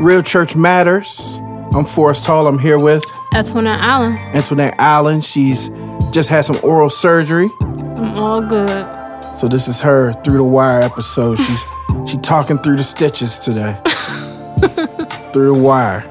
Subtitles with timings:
[0.00, 1.36] Real Church Matters.
[1.74, 2.46] I'm Forrest Hall.
[2.46, 4.14] I'm here with Antoinette Allen.
[4.34, 5.20] Antoinette Allen.
[5.20, 5.68] She's
[6.10, 7.50] just had some oral surgery.
[7.60, 8.70] I'm all good.
[9.36, 11.36] So this is her through the wire episode.
[11.36, 11.64] She's
[12.10, 13.78] she talking through the stitches today.
[15.34, 16.02] through the wire.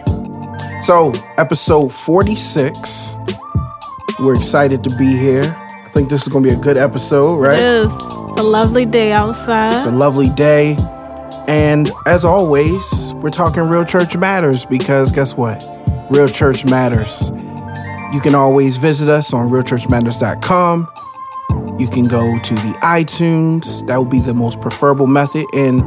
[0.84, 3.16] So episode 46.
[4.20, 5.44] We're excited to be here.
[5.84, 7.58] I think this is gonna be a good episode, right?
[7.58, 7.92] It is.
[7.92, 9.74] It's a lovely day outside.
[9.74, 10.78] It's a lovely day.
[11.48, 15.64] And as always, we're talking Real Church Matters because guess what?
[16.10, 17.32] Real Church Matters.
[18.14, 20.88] You can always visit us on realchurchmatters.com.
[21.80, 23.86] You can go to the iTunes.
[23.88, 25.46] That would be the most preferable method.
[25.54, 25.78] And,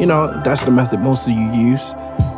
[0.00, 1.92] you know, that's the method most of you use.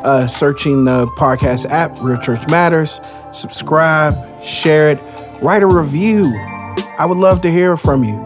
[0.05, 3.00] Uh, searching the podcast app, Real Church Matters.
[3.33, 5.00] Subscribe, share it,
[5.42, 6.33] write a review.
[6.98, 8.16] I would love to hear from you.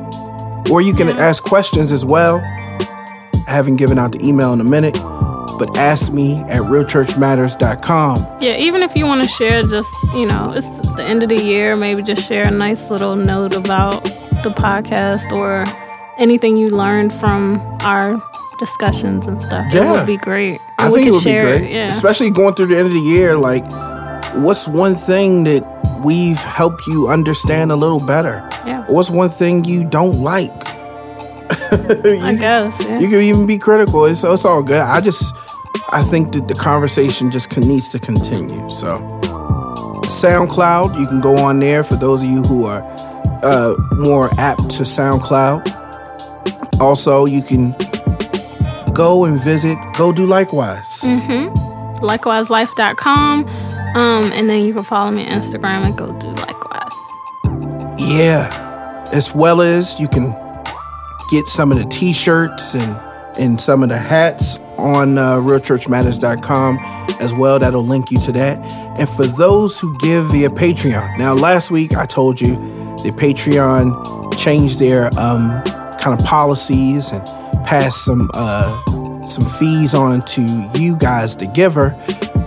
[0.70, 2.40] Or you can ask questions as well.
[3.48, 4.96] I haven't given out the email in a minute,
[5.58, 8.38] but ask me at realchurchmatters.com.
[8.40, 11.42] yeah, even if you want to share, just, you know, it's the end of the
[11.42, 14.04] year, maybe just share a nice little note about
[14.42, 15.64] the podcast or
[16.18, 18.22] anything you learned from our
[18.58, 19.72] discussions and stuff.
[19.72, 19.88] Yeah.
[19.94, 20.52] It would be great.
[20.52, 21.88] And I think it would be great, Yeah.
[21.88, 23.36] especially going through the end of the year.
[23.36, 23.64] Like,
[24.34, 25.64] what's one thing that
[26.04, 28.48] we've helped you understand a little better?
[28.66, 28.84] yeah.
[28.88, 30.50] What's one thing you don't like?
[31.70, 32.76] I guess.
[32.84, 32.98] Yeah.
[32.98, 34.04] You can even be critical.
[34.06, 34.80] It's, it's all good.
[34.80, 35.34] I just,
[35.90, 38.68] I think that the conversation just needs to continue.
[38.68, 38.96] So,
[40.06, 42.82] SoundCloud, you can go on there for those of you who are
[43.42, 46.80] uh, more apt to SoundCloud.
[46.80, 47.74] Also, you can
[48.92, 51.02] go and visit Go Do Likewise.
[52.00, 53.46] LikewiseLife.com.
[53.94, 56.92] Um, and then you can follow me on Instagram and go do likewise.
[57.98, 59.06] Yeah.
[59.12, 60.34] As well as you can
[61.30, 63.07] get some of the t-shirts and
[63.38, 66.78] and some of the hats on uh, realchurchmatters.com
[67.20, 67.58] as well.
[67.58, 68.58] That'll link you to that.
[68.98, 71.18] And for those who give via Patreon.
[71.18, 72.56] Now, last week I told you
[73.02, 75.62] the Patreon changed their um,
[75.98, 77.24] kind of policies and
[77.64, 80.42] passed some uh, some fees on to
[80.74, 81.94] you guys, the giver.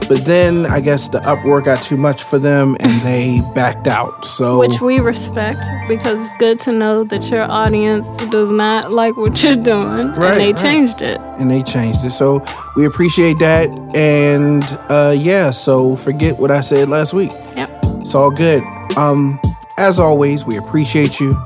[0.07, 4.25] But then I guess the upwork got too much for them and they backed out.
[4.25, 9.15] So Which we respect because it's good to know that your audience does not like
[9.17, 10.11] what you're doing.
[10.13, 10.61] Right, and they right.
[10.61, 11.19] changed it.
[11.37, 12.11] and they changed it.
[12.11, 12.43] So
[12.75, 13.69] we appreciate that.
[13.95, 17.31] And uh, yeah, so forget what I said last week.
[17.55, 17.69] Yep.
[18.01, 18.63] It's all good.
[18.97, 19.39] Um,
[19.77, 21.41] as always, we appreciate you.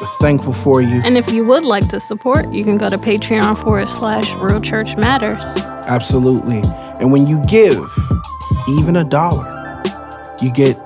[0.00, 1.00] We're thankful for you.
[1.04, 4.60] And if you would like to support, you can go to Patreon forward slash Real
[4.60, 5.42] Church Matters.
[5.86, 6.62] Absolutely.
[7.00, 7.90] And when you give
[8.68, 9.82] even a dollar,
[10.40, 10.76] you get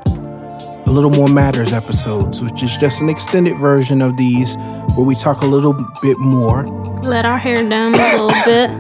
[0.87, 4.57] a little more matters episodes, which is just an extended version of these
[4.97, 6.67] where we talk a little bit more.
[7.03, 8.71] Let our hair down a little bit.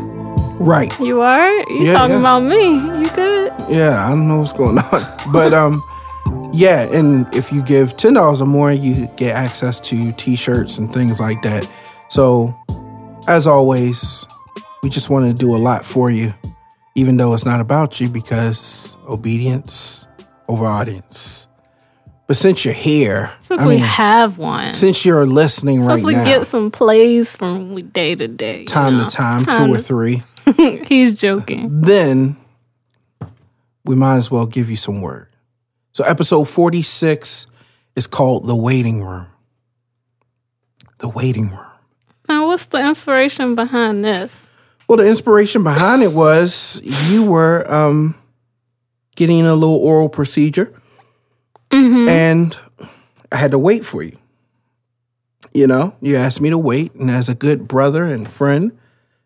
[0.60, 0.98] Right.
[1.00, 1.50] You are?
[1.70, 2.20] You Yeah, talking yeah.
[2.20, 2.74] about me?
[2.74, 3.52] You good?
[3.68, 5.12] Yeah, I don't know what's going on.
[5.32, 5.82] But um
[6.54, 10.92] yeah, and if you give ten dollars or more, you get access to t-shirts and
[10.92, 11.68] things like that.
[12.10, 12.54] So
[13.28, 14.24] as always,
[14.82, 16.32] we just want to do a lot for you,
[16.94, 20.06] even though it's not about you because obedience
[20.48, 21.48] over audience.
[22.26, 24.72] But since you're here, Since I we mean, have one.
[24.72, 28.60] since you're listening Since right we now, get some plays from day to day.
[28.60, 29.04] you time know.
[29.04, 30.22] to time, Time two or three,
[30.86, 31.82] He's joking.
[31.82, 32.36] then
[33.84, 35.28] we might as well give you some word.
[35.94, 37.46] So, episode 46
[37.94, 39.28] is called The Waiting Room.
[40.98, 41.70] The Waiting Room.
[42.28, 44.32] Now, what's the inspiration behind this?
[44.88, 48.16] Well, the inspiration behind it was you were um,
[49.14, 50.74] getting a little oral procedure,
[52.08, 52.58] and
[53.30, 54.18] I had to wait for you.
[55.52, 58.76] You know, you asked me to wait, and as a good brother and friend,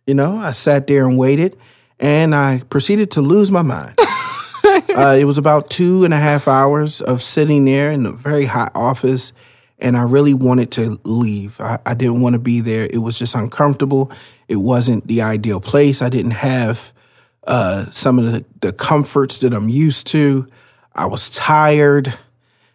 [0.06, 1.56] you know, I sat there and waited,
[1.98, 3.98] and I proceeded to lose my mind.
[4.96, 8.44] uh, it was about two and a half hours of sitting there in a very
[8.44, 9.32] hot office,
[9.78, 11.60] and I really wanted to leave.
[11.60, 12.88] I, I didn't want to be there.
[12.90, 14.12] It was just uncomfortable.
[14.48, 16.02] It wasn't the ideal place.
[16.02, 16.92] I didn't have
[17.44, 20.46] uh, some of the, the comforts that I'm used to.
[20.94, 22.12] I was tired.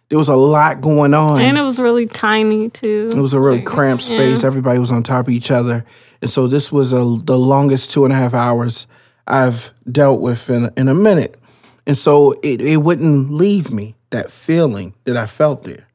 [0.08, 1.40] There was a lot going on.
[1.40, 3.10] And it was really tiny, too.
[3.14, 4.44] It was a really cramped space.
[4.44, 5.84] Everybody was on top of each other.
[6.20, 8.86] And so this was a, the longest two and a half hours
[9.26, 11.36] I've dealt with in, in a minute.
[11.86, 15.88] And so it, it wouldn't leave me, that feeling that I felt there.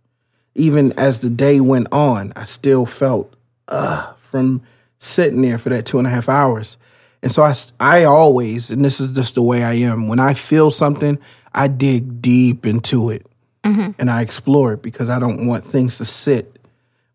[0.55, 3.33] Even as the day went on, I still felt
[3.67, 4.61] uh, from
[4.97, 6.77] sitting there for that two and a half hours.
[7.23, 10.33] And so I, I always, and this is just the way I am, when I
[10.33, 11.17] feel something,
[11.53, 13.25] I dig deep into it
[13.99, 16.59] and I explore it because I don't want things to sit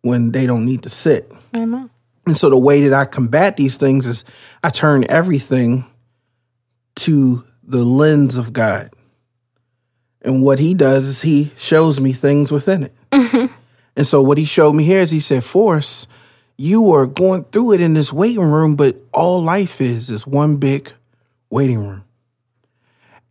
[0.03, 1.33] when they don't need to sit.
[1.57, 1.91] Amen.
[2.27, 4.25] And so the way that I combat these things is
[4.63, 5.85] I turn everything
[6.97, 8.91] to the lens of God.
[10.23, 12.93] And what he does is he shows me things within it.
[13.13, 13.55] Mm-hmm.
[13.97, 16.09] And so what he showed me here is he said, Forrest,
[16.57, 20.57] you are going through it in this waiting room, but all life is is one
[20.57, 20.93] big
[21.51, 22.05] waiting room.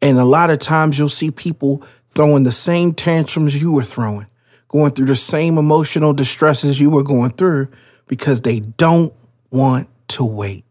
[0.01, 4.27] And a lot of times you'll see people throwing the same tantrums you were throwing,
[4.67, 7.69] going through the same emotional distresses you were going through
[8.07, 9.13] because they don't
[9.49, 10.65] want to wait.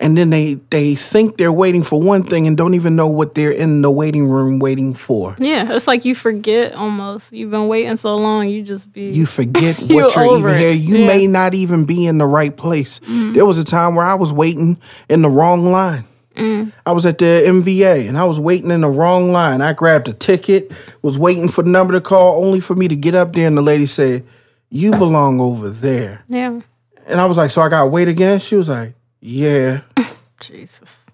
[0.00, 3.34] And then they they think they're waiting for one thing and don't even know what
[3.34, 5.34] they're in the waiting room waiting for.
[5.40, 7.32] Yeah, it's like you forget almost.
[7.32, 9.06] You've been waiting so long, you just be.
[9.10, 10.58] You forget You're what you're even it.
[10.60, 10.70] here.
[10.72, 10.98] You Yeah.
[10.98, 11.06] Mm-hmm.
[11.08, 13.00] may not even be in the right place.
[13.08, 14.78] There was a time where I was waiting
[15.08, 16.04] in the wrong line.
[16.36, 16.70] Mm.
[16.86, 19.60] I was at the MVA and I was waiting in the wrong line.
[19.60, 20.70] I grabbed a ticket,
[21.02, 23.56] was waiting for the number to call, only for me to get up there and
[23.56, 24.24] the lady said,
[24.70, 26.22] You belong over there.
[26.28, 26.60] yeah.
[27.08, 28.38] And I was like, So I gotta wait again?
[28.38, 29.80] She was like, Yeah.
[30.40, 31.04] Jesus.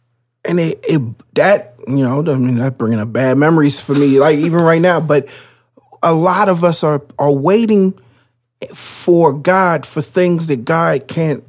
[0.44, 1.00] and it, it
[1.34, 4.82] that you know I mean that's bringing up bad memories for me like even right
[4.82, 5.28] now but
[6.02, 7.98] a lot of us are are waiting
[8.74, 11.42] for God for things that God can't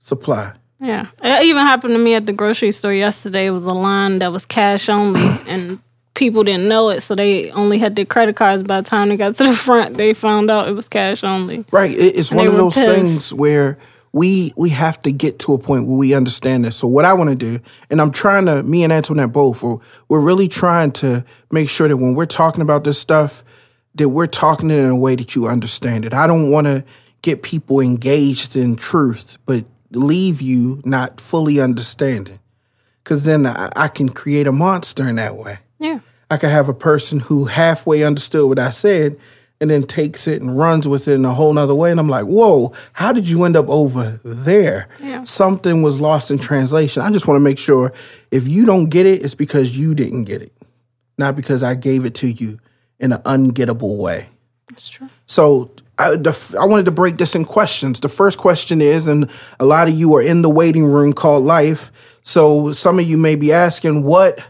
[0.00, 1.06] supply Yeah.
[1.22, 3.46] It even happened to me at the grocery store yesterday.
[3.46, 5.78] It was a line that was cash only and
[6.14, 9.16] people didn't know it, so they only had their credit cards by the time they
[9.16, 9.96] got to the front.
[9.96, 11.64] They found out it was cash only.
[11.70, 12.86] right it, it's one of those pissed.
[12.92, 13.78] things where
[14.12, 17.12] we we have to get to a point where we understand this so what I
[17.14, 17.60] want to do
[17.90, 19.78] and I'm trying to me and Antoinette both we're,
[20.08, 23.42] we're really trying to make sure that when we're talking about this stuff
[23.94, 26.14] that we're talking it in a way that you understand it.
[26.14, 26.84] I don't want to
[27.22, 32.38] get people engaged in truth, but leave you not fully understanding.
[33.02, 35.58] Because then I, I can create a monster in that way.
[35.78, 36.00] Yeah.
[36.30, 39.18] I could have a person who halfway understood what I said
[39.62, 41.92] and then takes it and runs with it in a whole nother way.
[41.92, 44.88] And I'm like, whoa, how did you end up over there?
[45.00, 45.22] Yeah.
[45.22, 47.00] Something was lost in translation.
[47.00, 47.92] I just want to make sure
[48.32, 50.52] if you don't get it, it's because you didn't get it,
[51.16, 52.58] not because I gave it to you
[52.98, 54.26] in an ungettable way.
[54.68, 55.08] That's true.
[55.28, 58.00] So I, the, I wanted to break this in questions.
[58.00, 59.30] The first question is, and
[59.60, 62.18] a lot of you are in the waiting room called life.
[62.24, 64.44] So some of you may be asking, what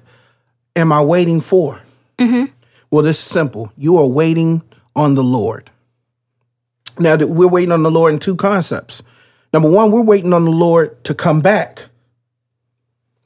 [0.74, 1.82] am I waiting for?
[2.18, 2.50] Mm-hmm.
[2.90, 3.70] Well, this is simple.
[3.76, 4.62] You are waiting
[4.94, 5.70] on the Lord.
[6.98, 9.02] Now, that we're waiting on the Lord in two concepts.
[9.52, 11.86] Number one, we're waiting on the Lord to come back.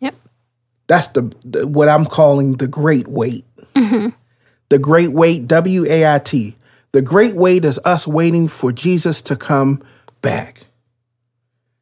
[0.01, 0.15] Yep.
[0.87, 3.45] That's the, the what I'm calling the great wait.
[3.75, 4.11] Mm-hmm.
[4.69, 6.57] The great wait, W A I T.
[6.93, 9.83] The great wait is us waiting for Jesus to come
[10.23, 10.67] back.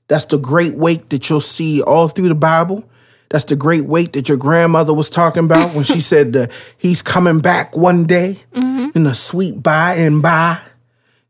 [0.09, 2.89] That's the great wait that you'll see all through the Bible.
[3.35, 7.03] That's the great weight that your grandmother was talking about when she said that he's
[7.03, 8.97] coming back one day mm-hmm.
[8.97, 10.61] in the sweet by and by.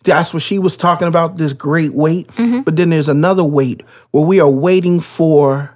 [0.03, 2.27] That's what she was talking about, this great wait.
[2.27, 2.61] Mm-hmm.
[2.61, 5.75] But then there's another weight where we are waiting for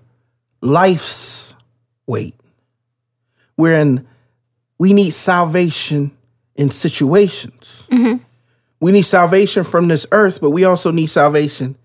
[0.60, 1.54] life's
[2.06, 2.34] weight.
[3.56, 4.06] We're in,
[4.76, 6.14] we need salvation
[6.56, 7.88] in situations.
[7.90, 8.22] Mm-hmm.
[8.80, 11.78] We need salvation from this earth, but we also need salvation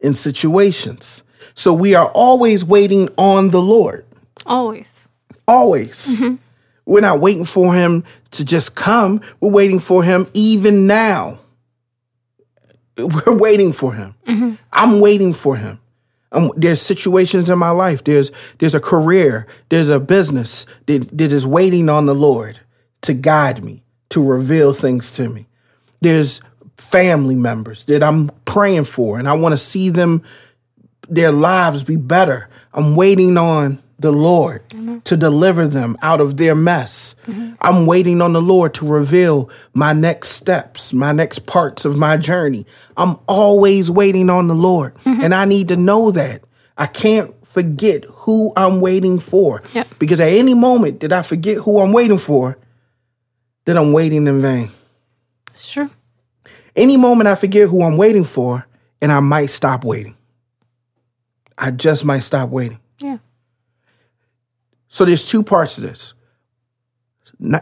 [0.00, 1.24] in situations.
[1.54, 4.04] So we are always waiting on the Lord.
[4.44, 5.08] Always.
[5.48, 6.22] Always.
[6.84, 9.20] We're not waiting for him to just come.
[9.40, 11.40] We're waiting for him even now.
[12.96, 14.14] We're waiting for him.
[14.72, 15.80] I'm waiting for him.
[16.32, 18.04] Um, there's situations in my life.
[18.04, 19.46] There's there's a career.
[19.68, 22.60] There's a business that, that is waiting on the Lord
[23.02, 25.46] to guide me, to reveal things to me.
[26.00, 26.40] There's
[26.76, 30.22] family members that I'm praying for, and I want to see them
[31.08, 32.48] their lives be better.
[32.72, 34.98] I'm waiting on the Lord mm-hmm.
[35.00, 37.14] to deliver them out of their mess.
[37.26, 37.54] Mm-hmm.
[37.60, 42.16] I'm waiting on the Lord to reveal my next steps, my next parts of my
[42.16, 42.66] journey.
[42.96, 44.94] I'm always waiting on the Lord.
[44.96, 45.24] Mm-hmm.
[45.24, 46.42] And I need to know that.
[46.78, 49.62] I can't forget who I'm waiting for.
[49.72, 49.98] Yep.
[49.98, 52.58] Because at any moment that I forget who I'm waiting for,
[53.64, 54.68] then I'm waiting in vain.
[55.56, 55.88] Sure.
[56.74, 58.66] Any moment I forget who I'm waiting for,
[59.00, 60.15] and I might stop waiting.
[61.58, 62.80] I just might stop waiting.
[63.00, 63.18] Yeah.
[64.88, 66.14] So there's two parts to this.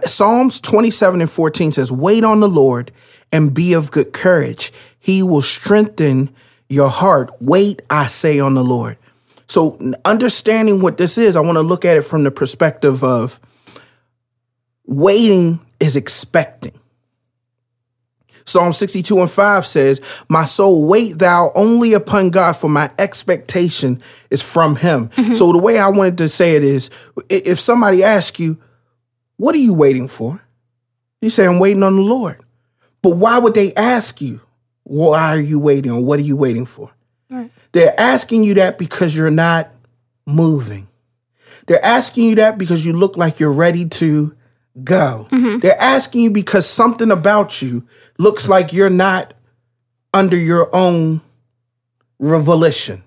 [0.05, 2.93] Psalms 27 and 14 says, Wait on the Lord
[3.33, 4.73] and be of good courage.
[4.99, 6.33] He will strengthen
[6.69, 7.31] your heart.
[7.41, 8.97] Wait, I say, on the Lord.
[9.47, 13.39] So, understanding what this is, I want to look at it from the perspective of
[14.87, 16.73] waiting is expecting.
[18.47, 24.01] Psalm 62 and 5 says, My soul, wait thou only upon God, for my expectation
[24.31, 25.09] is from him.
[25.09, 25.33] Mm-hmm.
[25.33, 26.91] So the way I wanted to say it is
[27.29, 28.59] if somebody asks you,
[29.37, 30.43] What are you waiting for?
[31.21, 32.39] You say, I'm waiting on the Lord.
[33.01, 34.41] But why would they ask you,
[34.83, 35.93] Why are you waiting?
[35.93, 36.95] Or what are you waiting for?
[37.31, 37.51] Right.
[37.73, 39.73] They're asking you that because you're not
[40.27, 40.89] moving.
[41.67, 44.35] They're asking you that because you look like you're ready to
[44.83, 45.29] go.
[45.31, 45.61] Mm-hmm.
[45.61, 47.87] They're asking you because something about you
[48.19, 49.35] looks like you're not
[50.13, 51.21] under your own
[52.19, 53.03] revolition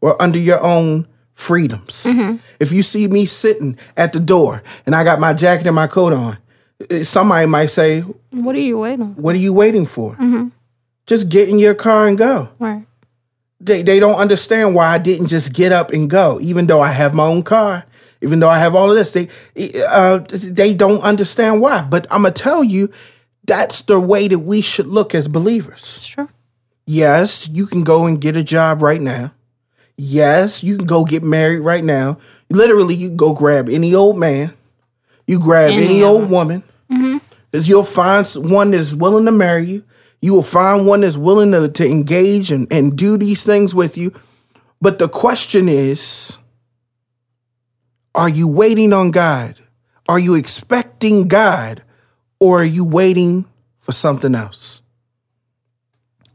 [0.00, 2.04] or under your own freedoms.
[2.04, 2.36] Mm-hmm.
[2.58, 5.86] If you see me sitting at the door and I got my jacket and my
[5.86, 6.38] coat on,
[6.90, 9.14] eh, somebody might say, What are you waiting?
[9.16, 10.12] What are you waiting for?
[10.14, 10.48] Mm-hmm.
[11.06, 12.48] Just get in your car and go.
[12.58, 12.84] Right.
[13.60, 16.92] They, they don't understand why I didn't just get up and go, even though I
[16.92, 17.84] have my own car,
[18.20, 19.12] even though I have all of this.
[19.12, 19.28] They
[19.88, 21.82] uh, they don't understand why.
[21.82, 22.90] But I'm gonna tell you,
[23.44, 26.02] that's the way that we should look as believers.
[26.02, 26.28] Sure.
[26.86, 29.32] Yes, you can go and get a job right now.
[29.96, 32.18] Yes, you can go get married right now.
[32.50, 34.52] Literally, you can go grab any old man.
[35.26, 36.62] You grab any, Any old woman.
[37.52, 39.84] Is you'll find one that's willing to marry you.
[40.20, 43.96] You will find one that's willing to, to engage and, and do these things with
[43.96, 44.12] you.
[44.80, 46.38] But the question is
[48.16, 49.60] are you waiting on God?
[50.08, 51.82] Are you expecting God?
[52.40, 53.46] Or are you waiting
[53.78, 54.82] for something else?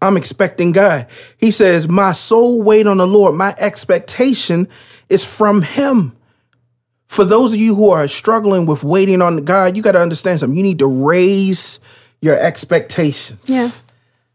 [0.01, 1.07] I'm expecting God.
[1.37, 3.35] He says, My soul wait on the Lord.
[3.35, 4.67] My expectation
[5.09, 6.15] is from Him.
[7.07, 10.39] For those of you who are struggling with waiting on God, you got to understand
[10.39, 10.57] something.
[10.57, 11.79] You need to raise
[12.21, 13.49] your expectations.
[13.49, 13.69] Yeah.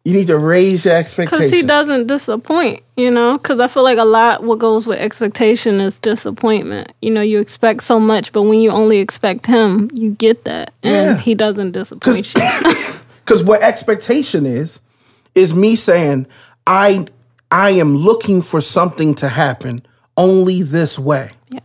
[0.07, 1.51] You need to raise your expectations.
[1.51, 3.39] Because he doesn't disappoint, you know?
[3.39, 6.93] Because I feel like a lot what goes with expectation is disappointment.
[7.03, 10.73] You know, you expect so much, but when you only expect him, you get that.
[10.85, 10.93] Yeah.
[10.93, 12.41] And he doesn't disappoint you.
[13.25, 14.81] Because what expectation is,
[15.35, 16.29] is me saying,
[16.69, 17.07] I
[17.51, 19.85] I am looking for something to happen
[20.17, 21.31] only this way.
[21.49, 21.59] Yeah.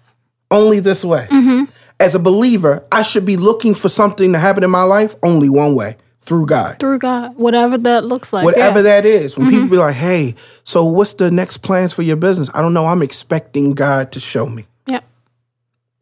[0.49, 1.27] Only this way.
[1.29, 1.65] Mm-hmm.
[1.99, 5.51] As a believer, I should be looking for something to happen in my life only
[5.51, 6.79] one way through God.
[6.79, 8.45] Through God, whatever that looks like.
[8.45, 9.01] Whatever yeah.
[9.01, 9.37] that is.
[9.37, 9.71] When people mm-hmm.
[9.71, 12.49] be like, hey, so what's the next plans for your business?
[12.53, 12.85] I don't know.
[12.85, 14.65] I'm expecting God to show me.
[14.87, 15.03] Yep.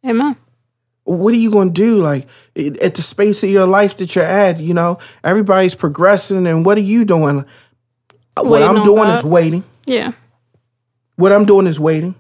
[0.06, 0.36] Amen.
[1.04, 4.24] what are you going to do like at the space of your life that you're
[4.24, 7.44] at you know everybody's progressing and what are you doing
[8.38, 9.18] what i'm doing God.
[9.18, 10.12] is waiting Yeah.
[11.16, 12.14] what i'm doing is waiting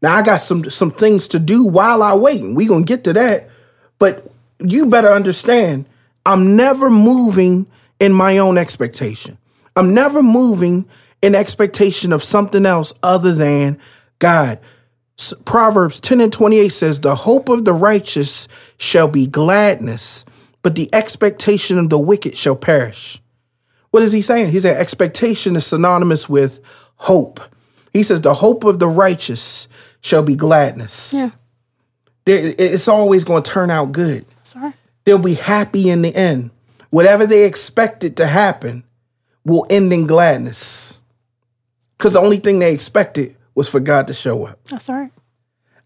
[0.00, 3.12] now i got some some things to do while i wait we gonna get to
[3.12, 3.50] that
[3.98, 4.26] but
[4.58, 5.84] you better understand
[6.26, 7.66] i'm never moving
[7.98, 9.38] in my own expectation
[9.76, 10.86] i'm never moving
[11.22, 13.78] in expectation of something else other than
[14.18, 14.58] god
[15.44, 18.48] Proverbs 10 and 28 says, The hope of the righteous
[18.78, 20.24] shall be gladness,
[20.62, 23.20] but the expectation of the wicked shall perish.
[23.90, 24.52] What is he saying?
[24.52, 26.60] He said, Expectation is synonymous with
[26.96, 27.40] hope.
[27.92, 29.68] He says, The hope of the righteous
[30.00, 31.12] shall be gladness.
[31.12, 31.30] Yeah.
[32.26, 34.24] It's always going to turn out good.
[34.44, 34.72] Sorry.
[35.10, 36.52] They'll be happy in the end.
[36.90, 38.84] Whatever they expected to happen
[39.44, 41.00] will end in gladness.
[41.98, 44.62] Because the only thing they expected was for God to show up.
[44.66, 45.10] That's right.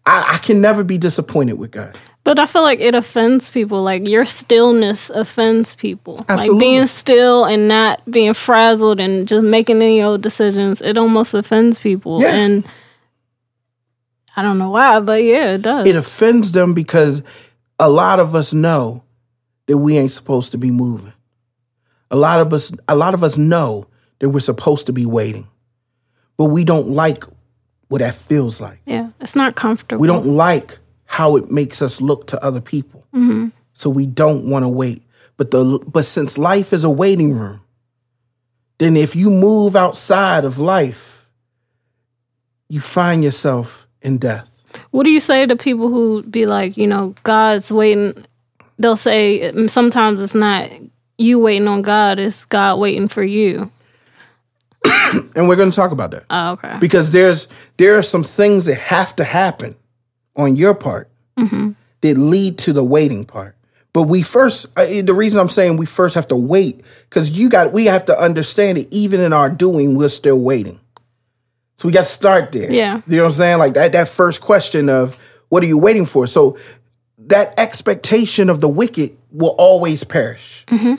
[0.05, 1.97] I, I can never be disappointed with God.
[2.23, 3.81] But I feel like it offends people.
[3.81, 6.23] Like your stillness offends people.
[6.29, 6.49] Absolutely.
[6.49, 11.33] Like being still and not being frazzled and just making any old decisions, it almost
[11.33, 12.21] offends people.
[12.21, 12.35] Yeah.
[12.35, 12.63] And
[14.37, 15.87] I don't know why, but yeah, it does.
[15.87, 17.23] It offends them because
[17.79, 19.01] a lot of us know
[19.67, 21.13] that we ain't supposed to be moving.
[22.11, 23.87] A lot of us, a lot of us know
[24.19, 25.47] that we're supposed to be waiting,
[26.37, 27.23] but we don't like
[27.87, 28.79] what that feels like.
[28.85, 30.01] yeah, it's not comfortable.
[30.01, 33.05] We don't like how it makes us look to other people.
[33.13, 33.49] Mm-hmm.
[33.73, 35.01] So we don't want to wait.
[35.37, 37.61] But the but since life is a waiting room,
[38.77, 41.29] then if you move outside of life,
[42.69, 44.63] you find yourself in death.
[44.91, 48.25] What do you say to people who be like, you know, God's waiting?
[48.77, 50.69] They'll say mm, sometimes it's not
[51.17, 53.71] you waiting on God, it's God waiting for you.
[55.35, 56.25] And we're going to talk about that.
[56.29, 56.77] Oh, okay.
[56.79, 59.75] because there's there are some things that have to happen
[60.35, 61.09] on your part
[62.01, 63.55] that lead to the waiting part.
[63.93, 67.49] But we first, uh, the reason I'm saying we first have to wait because you
[67.49, 70.79] got we have to understand that even in our doing, we're still waiting.
[71.77, 72.71] So we got to start there.
[72.71, 73.01] Yeah.
[73.07, 73.57] you know what I'm saying?
[73.57, 75.15] Like that that first question of
[75.49, 76.27] what are you waiting for?
[76.27, 76.57] So
[77.27, 80.65] that expectation of the wicked will always perish.
[80.67, 80.95] Mm-hmm.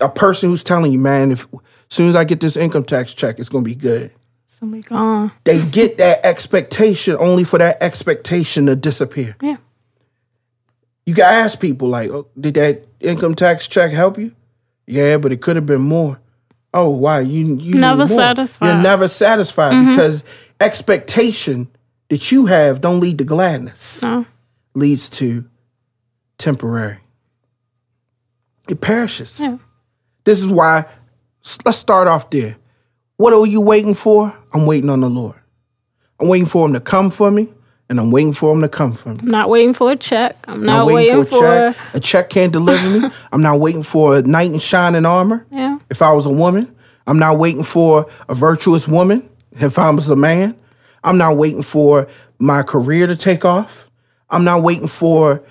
[0.00, 3.12] A person who's telling you, man, if as soon as I get this income tax
[3.12, 4.12] check, it's gonna be good
[4.46, 5.32] Somebody gone.
[5.42, 9.36] they get that expectation only for that expectation to disappear.
[9.42, 9.56] Yeah.
[11.06, 14.32] You gotta ask people like, oh, "Did that income tax check help you?"
[14.86, 16.20] Yeah, but it could have been more.
[16.72, 18.66] Oh, why you you Never satisfied.
[18.66, 19.90] You're never satisfied mm-hmm.
[19.90, 20.22] because
[20.60, 21.68] expectation
[22.08, 24.02] that you have don't lead to gladness.
[24.02, 24.24] No.
[24.74, 25.44] Leads to
[26.38, 26.98] temporary.
[28.68, 29.40] It perishes.
[29.40, 29.58] Yeah.
[30.24, 30.86] This is why.
[31.64, 32.56] Let's start off there.
[33.16, 34.36] What are you waiting for?
[34.52, 35.36] I'm waiting on the Lord.
[36.18, 37.52] I'm waiting for him to come for me.
[37.90, 39.20] and I'm waiting for Him to come for me.
[39.20, 40.36] I'm not waiting for a check.
[40.48, 41.94] I'm not not waiting, waiting, for a check.
[41.94, 43.10] A check can't deliver me.
[43.32, 45.46] I'm not waiting for a knight in shining armor.
[45.50, 45.78] Yeah.
[45.90, 46.74] If I was a woman,
[47.06, 49.28] I'm not waiting for a virtuous woman.
[49.52, 50.56] If I was a man,
[51.04, 53.90] I'm not waiting for my career to take off.
[54.34, 55.42] I'm not waiting for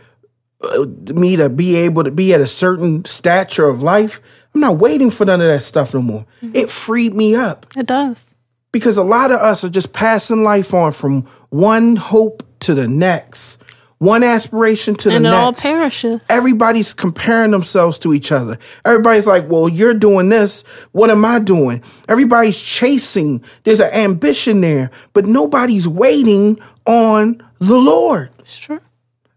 [0.62, 4.22] uh, me to be able to be at a certain stature of life.
[4.54, 6.26] I'm not waiting for none of that stuff no more.
[6.42, 8.36] It freed me up It does.
[8.72, 12.88] because a lot of us are just passing life on from one hope to the
[12.88, 13.62] next,
[13.98, 15.64] one aspiration to And the it all next.
[15.64, 16.22] perishes.
[16.30, 18.58] Everybody's comparing themselves to each other.
[18.86, 20.62] Everybody's like, well, you're doing this.
[20.92, 21.82] What am I doing?
[22.08, 23.44] Everybody's chasing.
[23.64, 28.30] There's an ambition there, but nobody's waiting on the Lord.
[28.40, 28.80] It's true.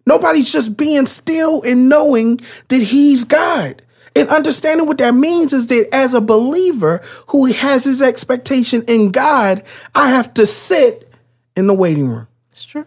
[0.07, 3.83] Nobody's just being still and knowing that He's God.
[4.15, 9.11] And understanding what that means is that as a believer who has his expectation in
[9.11, 9.63] God,
[9.95, 11.13] I have to sit
[11.55, 12.27] in the waiting room.
[12.51, 12.87] It's true.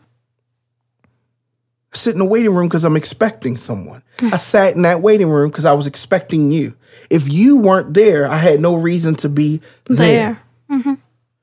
[1.94, 4.02] sit in the waiting room because I'm expecting someone.
[4.20, 4.34] Hmm.
[4.34, 6.74] I sat in that waiting room because I was expecting you.
[7.12, 9.98] If you weren't there, I had no reason to be there.
[9.98, 10.42] There.
[10.72, 10.94] Mm-hmm.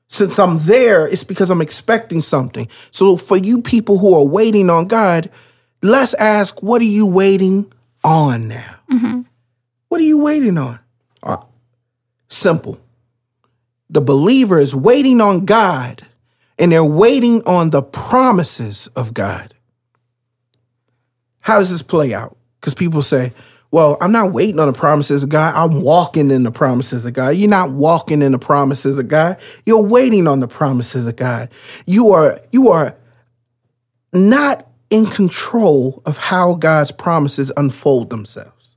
[0.07, 2.67] Since I'm there, it's because I'm expecting something.
[2.91, 5.29] So for you people who are waiting on God,
[5.83, 7.71] let's ask, what are you waiting
[8.03, 8.75] on now?
[8.91, 9.21] Mm-hmm.
[9.89, 10.79] What are you waiting on?
[12.29, 12.79] Simple.
[13.89, 16.05] The believer is waiting on God
[16.59, 19.53] and they're waiting on the promises of God.
[21.41, 22.37] How does this play out?
[22.59, 23.31] Because people say,
[23.71, 25.53] well, I'm not waiting on the promises of God.
[25.55, 27.29] I'm walking in the promises of God.
[27.29, 29.37] You're not walking in the promises of God.
[29.65, 31.49] You're waiting on the promises of God.
[31.85, 32.95] You are you are
[34.13, 38.75] not in control of how God's promises unfold themselves.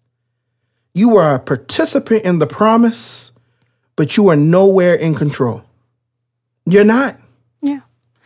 [0.93, 3.31] You are a participant in the promise,
[3.95, 5.63] but you are nowhere in control.
[6.67, 7.17] You're not.
[7.63, 7.81] Yeah.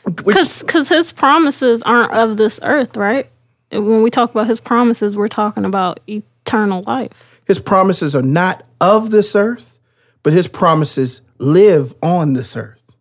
[0.05, 3.31] Because his promises aren't of this earth, right?
[3.71, 6.01] When we talk about his promises, we're talking about
[6.47, 7.11] eternal life.
[7.47, 9.79] His promises are not of this earth,
[10.23, 12.95] but his promises live on this earth.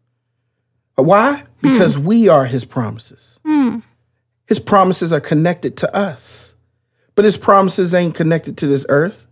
[0.95, 1.43] Why?
[1.62, 3.39] Because we are his promises.
[4.47, 6.56] His promises are connected to us,
[7.15, 9.25] but his promises ain't connected to this earth.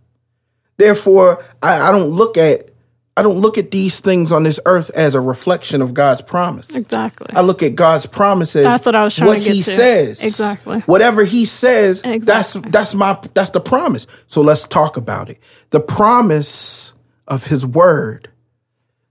[0.78, 2.71] Therefore, I, I don't look at
[3.14, 6.74] I don't look at these things on this earth as a reflection of God's promise.
[6.74, 7.26] Exactly.
[7.34, 8.62] I look at God's promises.
[8.64, 9.70] That's what I was trying what to get He to.
[9.70, 10.24] says.
[10.24, 10.80] Exactly.
[10.80, 12.20] Whatever He says, exactly.
[12.62, 14.06] that's that's my that's the promise.
[14.26, 15.38] So let's talk about it.
[15.70, 16.94] The promise
[17.28, 18.30] of His word,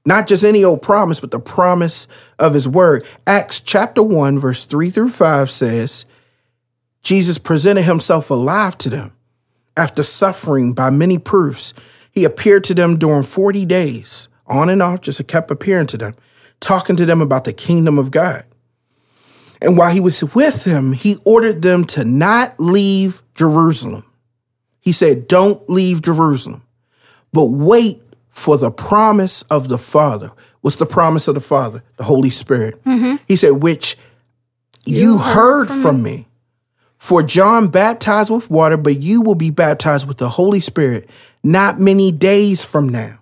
[0.04, 2.08] not just any old promise, but the promise
[2.40, 3.06] of His word.
[3.28, 6.08] Acts chapter one, verse three through five says,
[7.04, 9.14] Jesus presented Himself alive to them
[9.78, 11.76] after suffering by many proofs.
[12.12, 16.16] He appeared to them during 40 days, on and off, just kept appearing to them,
[16.60, 18.44] talking to them about the kingdom of God.
[19.62, 24.06] And while he was with them, he ordered them to not leave Jerusalem.
[24.82, 26.64] He said, Don't leave Jerusalem,
[27.32, 30.32] but wait for the promise of the Father.
[30.62, 31.84] What's the promise of the Father?
[31.98, 32.84] The Holy Spirit.
[32.84, 33.18] Mm-hmm.
[33.28, 33.98] He said, Which
[34.86, 36.28] you, heard, from me.
[37.02, 41.10] For John baptized with water, but you will be baptized with the Holy Spirit
[41.44, 43.18] not many days from now.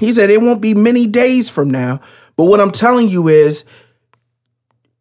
[0.00, 2.00] He said, It won't be many days from now.
[2.36, 3.64] But what I'm telling you is,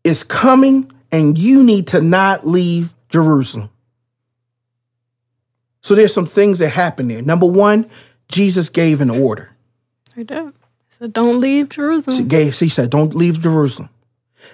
[0.04, 3.71] it's coming, and you need to not leave Jerusalem.
[5.82, 7.23] So there's some things that happen there.
[7.23, 7.89] Number one,
[8.27, 9.49] Jesus gave an order.
[10.15, 10.54] I do.
[10.99, 12.27] So don't leave He Jerusalem.
[12.27, 13.89] gave- he said, Don't leave Jerusalem.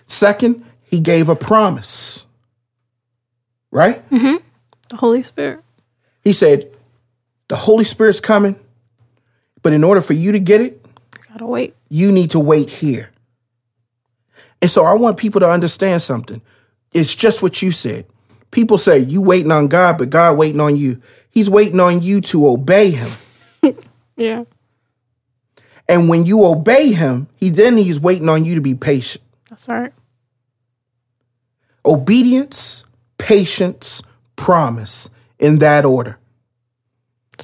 [0.06, 2.24] Second, he gave a promise.
[3.72, 4.08] Right?
[4.10, 4.44] Mm-hmm.
[4.90, 5.62] The Holy Spirit.
[6.24, 6.72] He said,
[7.48, 8.60] The Holy Spirit's coming,
[9.62, 10.84] but in order for you to get it,
[11.30, 11.76] Gotta wait.
[11.90, 13.10] you need to wait here.
[14.62, 16.42] And so I want people to understand something.
[16.94, 18.06] It's just what you said.
[18.52, 21.02] People say you waiting on God, but God waiting on you.
[21.30, 23.12] He's waiting on you to obey him.
[24.16, 24.46] Yeah.
[25.88, 29.24] And when you obey him, he then he's waiting on you to be patient.
[29.48, 29.94] That's right.
[31.86, 32.84] Obedience,
[33.18, 34.02] patience,
[34.36, 36.18] promise in that order.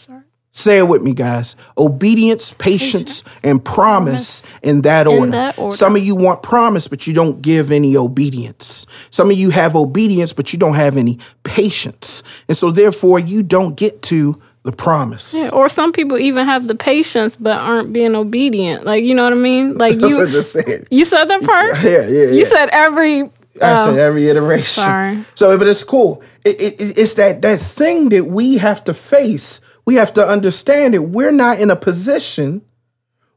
[0.09, 0.23] Right.
[0.55, 1.55] Say it with me, guys.
[1.79, 5.31] Obedience, patience, and promise in that order.
[5.31, 5.75] that order.
[5.75, 8.85] Some of you want promise, but you don't give any obedience.
[9.09, 12.21] Some of you have obedience, but you don't have any patience.
[12.47, 15.33] And so, therefore, you don't get to the promise.
[15.33, 18.85] Yeah, or some people even have the patience but aren't being obedient.
[18.85, 19.75] Like you know what I mean?
[19.77, 20.85] Like you I just said.
[20.89, 21.83] you said that part?
[21.83, 22.31] Yeah, yeah, yeah.
[22.31, 23.29] You said every
[23.61, 24.65] I said oh, every iteration.
[24.83, 25.23] sorry.
[25.35, 26.21] So, but it's cool.
[26.43, 29.61] It, it, it- it's that that thing that we have to face.
[29.85, 32.61] We have to understand that we're not in a position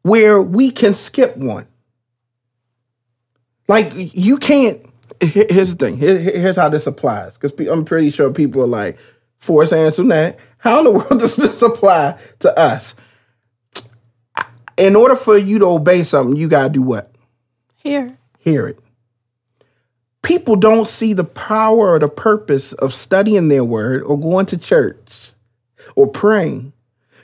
[0.02, 1.66] where we can skip one.
[3.68, 4.81] Like you can't.
[5.20, 5.96] Here's the thing.
[5.98, 7.37] Here- here- Here's how this applies.
[7.37, 8.98] Because I'm pretty sure people are like,
[9.38, 10.38] Forrest answer that.
[10.59, 12.94] How in the world does this apply to us?
[14.76, 17.11] In order for you to obey something, you gotta do what?
[17.76, 18.16] Here.
[18.38, 18.79] Hear it.
[20.27, 24.59] People don't see the power or the purpose of studying their word or going to
[24.59, 25.31] church
[25.95, 26.73] or praying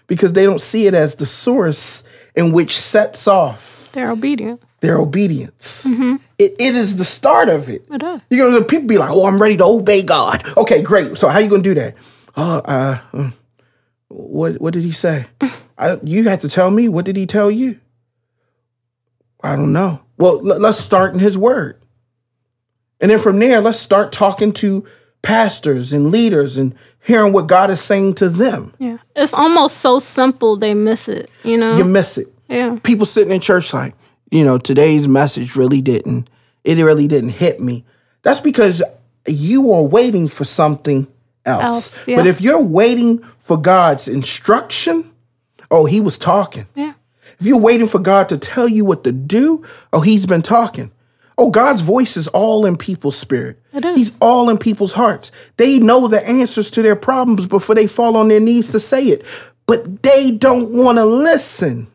[0.07, 2.05] because they don't see it as the source
[2.37, 4.63] in which sets off their obedience.
[4.81, 5.85] their obedience.
[6.39, 7.85] It, it is the start of it.
[7.91, 8.21] It is.
[8.31, 11.17] You're gonna people be like, "Oh, I'm ready to obey God." Okay, great.
[11.19, 11.97] So how you gonna do that?
[12.37, 13.31] Uh, uh, uh,
[14.09, 15.27] what what did he say?
[15.79, 16.89] I, you have to tell me.
[16.89, 17.81] What did he tell you?
[19.43, 20.03] I don't know.
[20.19, 21.82] Well, l- let's start in His Word,
[23.03, 24.87] and then from there, let's start talking to
[25.23, 28.73] pastors and leaders and hearing what God is saying to them.
[28.79, 28.99] Yeah.
[29.17, 31.77] It's almost so simple they miss it, you know?
[31.77, 32.33] You miss it.
[32.49, 32.79] yeah.
[32.83, 33.95] people sitting in church like,
[34.31, 36.31] you know, today's message really didn't,
[36.65, 37.85] it really didn't hit me.
[38.23, 38.83] That's because
[39.27, 41.09] you are waiting for something
[41.45, 41.63] else.
[41.63, 42.17] Else, yeah.
[42.17, 45.13] But if you're waiting for God's instruction,
[45.73, 46.67] oh, he was talking.
[46.77, 46.95] Yeah.
[47.41, 50.93] If you're waiting for God to tell you what to do, oh, he's been talking.
[51.43, 53.61] Oh, God's voice is all in people's spirit.
[53.75, 53.97] It is.
[53.97, 55.33] He's all in people's hearts.
[55.57, 59.07] They know the answers to their problems before they fall on their knees to say
[59.07, 59.27] it,
[59.67, 61.89] but they don't want to listen.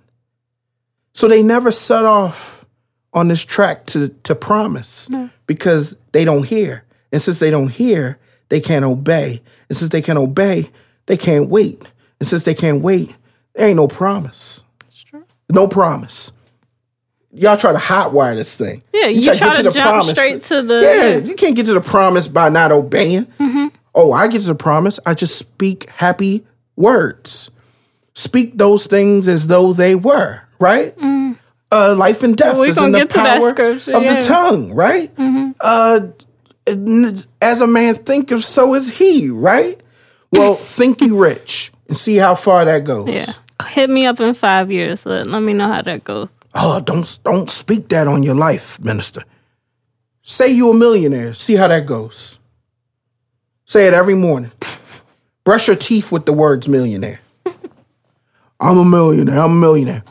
[1.14, 2.66] So they never set off
[3.14, 5.08] on this track to, to promise
[5.46, 6.84] because they don't hear.
[7.14, 9.42] And since they don't hear, they can't obey.
[9.70, 10.70] And since they can't obey,
[11.06, 11.82] they can't wait.
[12.20, 13.16] And since they can't wait,
[13.56, 14.62] there ain't no promise.
[15.50, 16.34] No promise.
[17.38, 18.82] Y'all try to hotwire this thing.
[18.94, 22.28] Yeah, you try to jump straight to the- Yeah, you can't get to the promise
[22.28, 23.26] by not obeying.
[23.40, 23.68] Mm-hmm.
[23.94, 25.00] Oh, I get to the promise.
[25.06, 26.46] I just speak happy
[26.76, 27.52] words.
[28.16, 30.96] Speak those things as though they were, right?
[31.72, 32.62] Uh, life and death Mm.
[32.62, 33.94] we is in the to power of yeah.
[33.94, 34.14] Mm-hmm.
[34.14, 35.12] the tongue, right?
[35.60, 36.00] Uh,
[37.42, 39.80] as a man thinketh, so is he, right?
[40.32, 43.10] Well, think you rich and see how far that goes.
[43.10, 43.68] Yeah.
[43.68, 45.06] Hit me up in five years.
[45.06, 46.30] Let, let me know how that goes.
[46.54, 49.24] Oh, don't don't speak that on your life, minister.
[50.24, 51.34] Say you a millionaire.
[51.34, 52.40] See how that goes.
[53.66, 54.52] Say it every morning.
[55.44, 57.20] Brush your teeth with the words millionaire.
[58.60, 59.40] I'm a millionaire.
[59.40, 60.04] I'm a millionaire.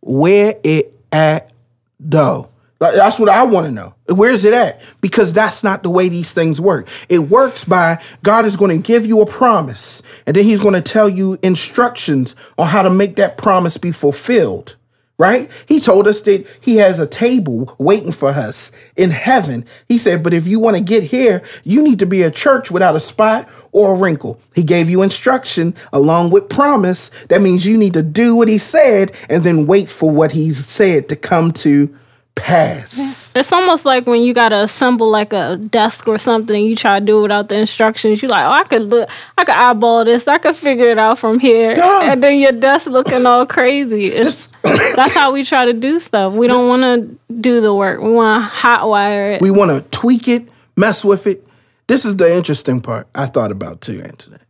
[0.00, 1.52] Where it at
[1.98, 2.50] though?
[2.80, 3.94] That's what I want to know.
[4.08, 4.80] Where's it at?
[5.02, 6.88] Because that's not the way these things work.
[7.10, 10.74] It works by God is going to give you a promise, and then He's going
[10.74, 14.76] to tell you instructions on how to make that promise be fulfilled.
[15.20, 15.50] Right?
[15.68, 19.66] He told us that He has a table waiting for us in heaven.
[19.86, 22.70] He said, But if you want to get here, you need to be a church
[22.70, 24.40] without a spot or a wrinkle.
[24.54, 27.10] He gave you instruction along with promise.
[27.28, 30.64] That means you need to do what He said and then wait for what He's
[30.66, 31.94] said to come to
[32.34, 33.34] pass.
[33.36, 36.98] It's almost like when you gotta assemble like a desk or something and you try
[36.98, 38.22] to do it without the instructions.
[38.22, 41.18] You're like, oh, I could look, I could eyeball this, I could figure it out
[41.18, 42.12] from here, Yeah.
[42.12, 44.06] and then your desk looking all crazy.
[44.06, 46.32] It's, that's how we try to do stuff.
[46.32, 48.00] We don't want to do the work.
[48.00, 49.42] We want to hotwire it.
[49.42, 51.46] We want to tweak it, mess with it.
[51.86, 54.46] This is the interesting part I thought about too, Antoinette.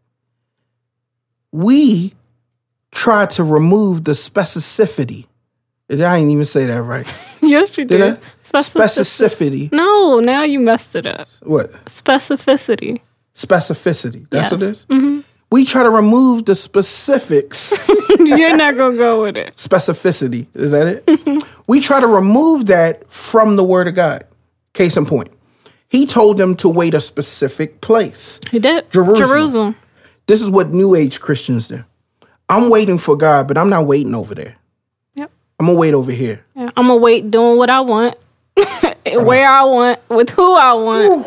[1.53, 2.13] We
[2.93, 5.27] try to remove the specificity.
[5.91, 7.07] I didn't even say that right.
[7.43, 8.21] yes, you Did did.
[8.43, 9.69] Specificity.
[9.69, 9.73] Specificity.
[9.73, 11.29] No, now you messed it up.
[11.43, 11.73] What?
[11.87, 13.01] Specificity.
[13.35, 14.29] Specificity.
[14.31, 14.87] That's what it is?
[14.87, 15.21] Mm-hmm.
[15.51, 17.73] We try to remove the specifics.
[18.19, 19.57] You're not gonna go with it.
[19.57, 20.47] Specificity.
[20.55, 21.45] Is that it?
[21.67, 24.25] we try to remove that from the Word of God.
[24.75, 25.29] Case in point.
[25.89, 28.39] He told them to wait a specific place.
[28.51, 28.89] He did.
[28.93, 29.19] Jerusalem.
[29.29, 29.77] Jerusalem.
[30.27, 31.85] This is what New Age Christians do.
[32.49, 34.57] I'm waiting for God, but I'm not waiting over there.
[35.17, 35.31] Yep.
[35.59, 36.45] I'm gonna wait over here.
[36.55, 38.17] Yeah, I'm gonna wait doing what I want,
[39.05, 41.27] where I want, with who I want.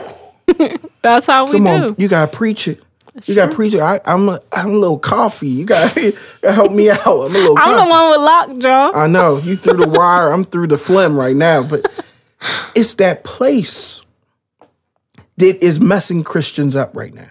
[1.01, 1.69] That's how we Come do.
[1.69, 2.82] on, you gotta preach it.
[3.25, 3.75] You gotta preach.
[3.75, 5.47] I, I'm a, I'm a little coffee.
[5.47, 6.99] You gotta, gotta help me out.
[7.05, 7.57] I'm a little.
[7.57, 7.85] I'm coffee.
[7.85, 8.21] the one with
[8.61, 8.97] lockjaw.
[8.97, 10.31] I know you through the wire.
[10.31, 11.91] I'm through the phlegm right now, but
[12.75, 14.01] it's that place
[15.37, 17.29] that is messing Christians up right now.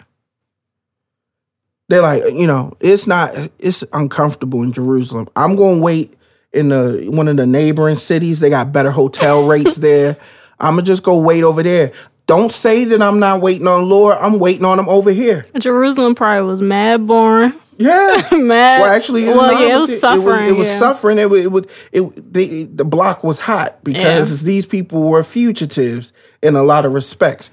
[1.89, 3.35] They're like, you know, it's not.
[3.59, 5.27] It's uncomfortable in Jerusalem.
[5.35, 6.15] I'm going to wait
[6.53, 8.39] in the one of the neighboring cities.
[8.39, 10.17] They got better hotel rates there.
[10.59, 11.91] I'm gonna just go wait over there.
[12.25, 14.17] Don't say that I'm not waiting on the Lord.
[14.19, 15.45] I'm waiting on him over here.
[15.57, 17.53] Jerusalem probably was mad boring.
[17.77, 18.21] Yeah.
[18.31, 18.81] Mad.
[18.81, 20.47] Well, actually, well, yeah, it was it suffering.
[20.47, 20.77] It was, yeah.
[20.77, 21.17] suffering.
[21.17, 21.71] It, would- it would.
[21.91, 26.93] It the the block was hot because these people were fugitives in a lot of
[26.93, 27.49] respects.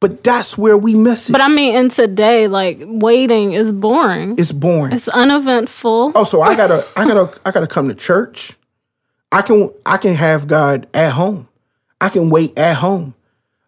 [0.00, 1.32] But that's where we miss it.
[1.32, 4.36] But I mean, in today, like waiting is boring.
[4.38, 4.92] it's boring.
[4.92, 6.12] It's uneventful.
[6.14, 8.54] oh, so I gotta, I gotta, I gotta come to church.
[9.32, 11.48] I can, I can have God at home.
[12.00, 13.14] I can wait at home.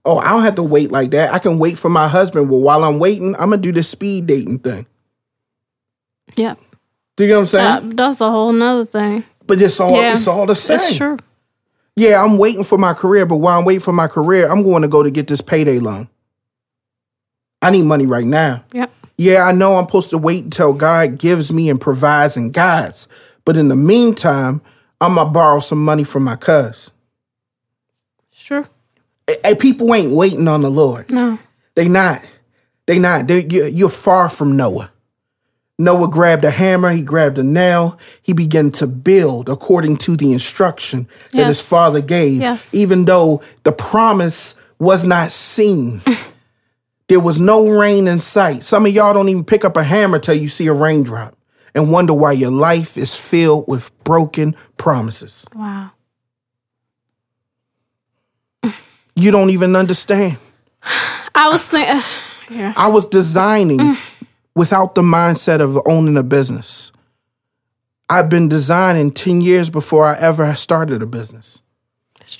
[0.06, 1.34] Oh, I don't have to wait like that.
[1.34, 2.48] I can wait for my husband.
[2.48, 4.86] Well, while I'm waiting, I'm gonna do the speed dating thing.
[6.36, 6.54] Yeah.
[7.16, 7.88] Do you know what I'm saying?
[7.90, 9.24] That, that's a whole nother thing.
[9.46, 10.12] but it's all Yeah.
[10.14, 10.76] it's all the same.
[10.78, 11.18] It's true.
[11.96, 14.82] Yeah, I'm waiting for my career, but while I'm waiting for my career, I'm going
[14.82, 16.08] to go to get this payday loan.
[17.62, 18.64] I need money right now.
[18.74, 18.90] Yep.
[19.16, 23.08] Yeah, I know I'm supposed to wait until God gives me and provides and guides.
[23.46, 24.60] But in the meantime,
[25.00, 26.90] I'm gonna borrow some money from my cuz.
[28.38, 28.66] True.
[29.44, 31.10] Hey, people ain't waiting on the Lord.
[31.10, 31.38] No.
[31.74, 32.24] They not.
[32.86, 33.26] They not.
[33.26, 34.90] They, you- you're far from Noah.
[35.78, 40.32] Noah grabbed a hammer, he grabbed a nail, he began to build according to the
[40.32, 42.72] instruction that his father gave, Yes.
[42.72, 46.00] even though the promise was not seen.
[47.08, 48.62] there was no rain in sight.
[48.62, 51.36] Some of y'all don't even pick up a hammer till you see a raindrop
[51.74, 55.46] and wonder why your life is filled with broken promises.
[55.54, 55.90] Wow.
[59.16, 60.36] You don't even understand.
[61.34, 61.96] I was thinking.
[61.96, 62.02] Uh,
[62.50, 62.72] yeah.
[62.76, 63.98] I was designing mm.
[64.54, 66.92] without the mindset of owning a business.
[68.08, 71.60] I've been designing 10 years before I ever started a business.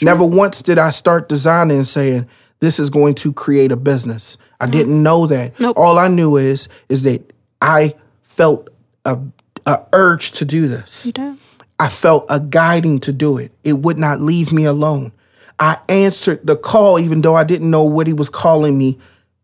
[0.01, 2.29] Never once did I start designing and saying,
[2.61, 4.39] this is going to create a business.
[4.61, 4.71] I mm.
[4.71, 5.59] didn't know that.
[5.59, 5.77] Nope.
[5.77, 8.69] All I knew is is that I felt
[9.05, 9.19] a,
[9.65, 11.07] a urge to do this.
[11.07, 11.39] You do.
[11.79, 13.53] I felt a guiding to do it.
[13.63, 15.13] It would not leave me alone.
[15.59, 18.99] I answered the call even though I didn't know what he was calling me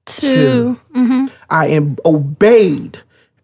[0.04, 0.80] Two.
[0.94, 1.26] Mm-hmm.
[1.50, 2.98] I am obeyed.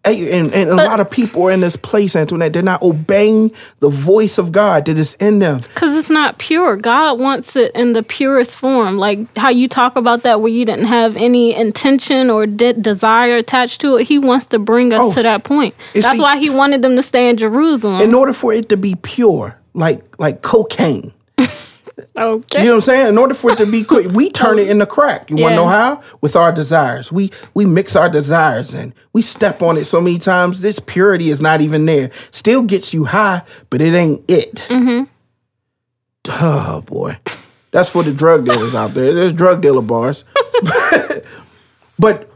[0.05, 2.53] And, and a lot of people are in this place, Antoinette.
[2.53, 5.59] They're not obeying the voice of God that is in them.
[5.59, 6.77] Because it's not pure.
[6.77, 8.97] God wants it in the purest form.
[8.97, 13.35] Like how you talk about that, where you didn't have any intention or de- desire
[13.35, 14.07] attached to it.
[14.07, 15.75] He wants to bring us Oh, to that point.
[15.93, 18.01] That's see- why he wanted them to stay in Jerusalem.
[18.01, 21.13] In order for it to be pure, like like cocaine.
[22.19, 22.59] Okay.
[22.59, 23.09] You know what I'm saying?
[23.09, 25.29] In order for it to be quick, we turn it into crack.
[25.29, 26.01] You want to know how?
[26.21, 27.11] With our desires.
[27.11, 30.61] We we mix our desires and we step on it so many times.
[30.61, 32.11] This purity is not even there.
[32.31, 34.67] Still gets you high, but it ain't it.
[34.69, 35.05] Mm-hmm.
[36.29, 37.17] Oh boy,
[37.71, 39.13] that's for the drug dealers out there.
[39.13, 40.25] There's drug dealer bars,
[41.99, 42.28] but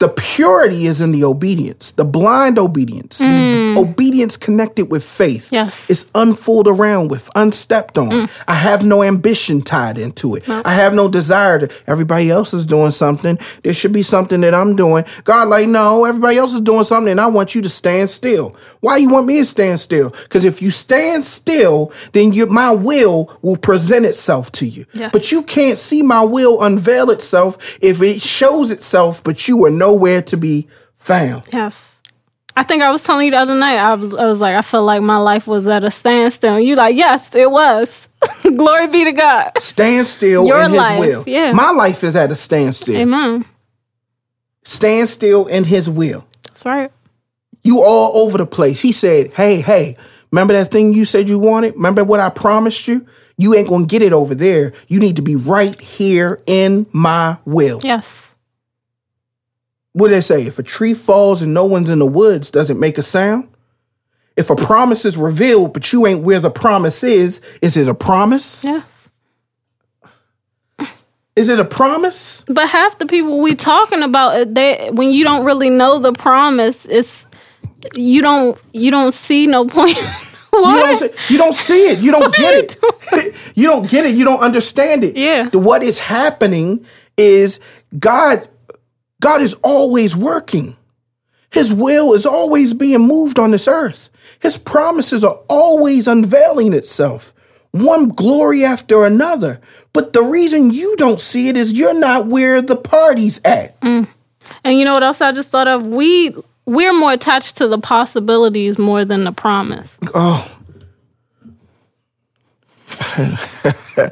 [0.00, 5.48] the purity is in the obedience, the blind obedience, the obedience connected with faith.
[5.50, 5.52] Mm.
[5.52, 5.90] Yes.
[5.90, 8.28] It's unfooled around with, unstepped on.
[8.46, 10.48] I have no ambition tied into it.
[10.48, 13.40] I have no desire to, everybody else is doing something.
[13.64, 15.04] There should be something that I'm doing.
[15.24, 18.54] God, like, no, everybody else is doing something and I want you to stand still.
[18.78, 20.10] Why you want me to stand still?
[20.10, 24.86] Because if you stand still, then you, my will will present itself to you.
[24.94, 25.10] Yes.
[25.12, 29.70] But you can't see my will unveil itself if it shows itself, but you are
[29.88, 31.44] nowhere to be found.
[31.52, 31.94] Yes.
[32.56, 33.78] I think I was telling you the other night.
[33.78, 36.56] I was, I was like, I felt like my life was at a standstill.
[36.56, 38.08] And you like, yes, it was.
[38.42, 39.52] Glory be to God.
[39.58, 41.24] Stand still Your in his will.
[41.26, 41.52] yeah.
[41.52, 42.96] My life is at a standstill.
[42.96, 43.44] Amen.
[44.64, 46.26] Stand still in his will.
[46.42, 46.90] That's right.
[47.62, 48.80] You all over the place.
[48.80, 49.96] He said, Hey, hey,
[50.32, 51.74] remember that thing you said you wanted?
[51.74, 53.06] Remember what I promised you?
[53.36, 54.72] You ain't gonna get it over there.
[54.88, 57.80] You need to be right here in my will.
[57.84, 58.27] Yes.
[59.98, 60.42] What do they say?
[60.46, 63.48] If a tree falls and no one's in the woods, does it make a sound?
[64.36, 67.94] If a promise is revealed, but you ain't where the promise is, is it a
[67.94, 68.62] promise?
[68.64, 68.82] Yeah.
[71.34, 72.44] Is it a promise?
[72.48, 76.12] But half the people we talking about, uh, they when you don't really know the
[76.12, 77.26] promise, it's
[77.94, 79.98] you don't you don't see no point.
[80.50, 80.80] You what?
[80.82, 81.98] don't, see, you don't see it.
[82.00, 82.54] You don't What get
[83.12, 83.34] it.
[83.54, 84.16] you don't get it.
[84.16, 85.14] You don't understand it.
[85.14, 85.50] Yeah.
[85.50, 86.84] The- What is happening
[87.16, 87.60] is
[87.98, 88.48] God
[89.20, 90.76] God is always working.
[91.50, 94.10] His will is always being moved on this earth.
[94.40, 97.32] His promises are always unveiling itself.
[97.72, 99.60] One glory after another.
[99.92, 103.80] But the reason you don't see it is you're not where the party's at.
[103.80, 104.08] Mm.
[104.64, 105.86] And you know what else I just thought of?
[105.86, 106.34] We
[106.66, 109.98] we're more attached to the possibilities more than the promise.
[110.14, 110.54] Oh.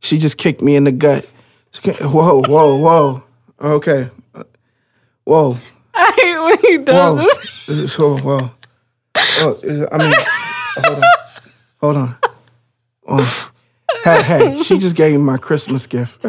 [0.00, 1.26] she just kicked me in the gut.
[2.00, 3.22] Whoa, whoa, whoa.
[3.60, 4.10] Okay.
[5.24, 5.56] Whoa,
[5.94, 7.28] I hate when he does whoa.
[7.68, 7.92] this.
[7.94, 8.50] So, whoa.
[9.16, 10.14] Oh, is- I mean,
[10.76, 11.10] hold on.
[11.80, 12.16] Hold on.
[13.08, 13.50] Oh.
[14.04, 16.24] Hey, hey, she just gave me my Christmas gift.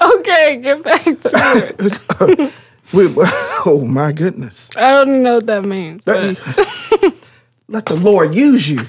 [0.00, 1.12] Okay, get back to
[1.78, 2.52] it.
[2.92, 3.12] We-
[3.64, 4.70] oh, my goodness.
[4.76, 6.02] I don't even know what that means.
[6.06, 6.36] Let,
[7.68, 8.86] let the Lord use you.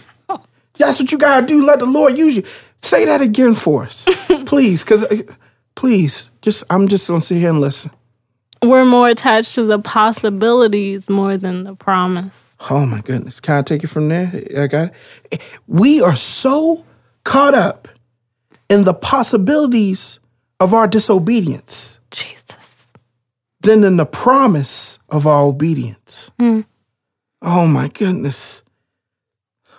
[0.78, 1.66] That's what you gotta do.
[1.66, 2.44] Let the Lord use you.
[2.82, 4.08] Say that again for us,
[4.46, 4.84] please.
[4.84, 5.22] Because, uh,
[5.76, 7.92] please, just I'm just gonna sit here and listen.
[8.64, 12.34] We're more attached to the possibilities more than the promise.
[12.70, 13.40] Oh my goodness.
[13.40, 14.32] Can I take it from there?
[14.58, 14.94] I got
[15.32, 15.42] it.
[15.68, 16.86] We are so
[17.26, 17.88] caught up
[18.70, 20.20] in the possibilities
[20.60, 22.88] of our disobedience Jesus.
[23.60, 26.32] than in the promise of our obedience.
[26.40, 26.62] Hmm.
[27.42, 28.64] Oh my goodness.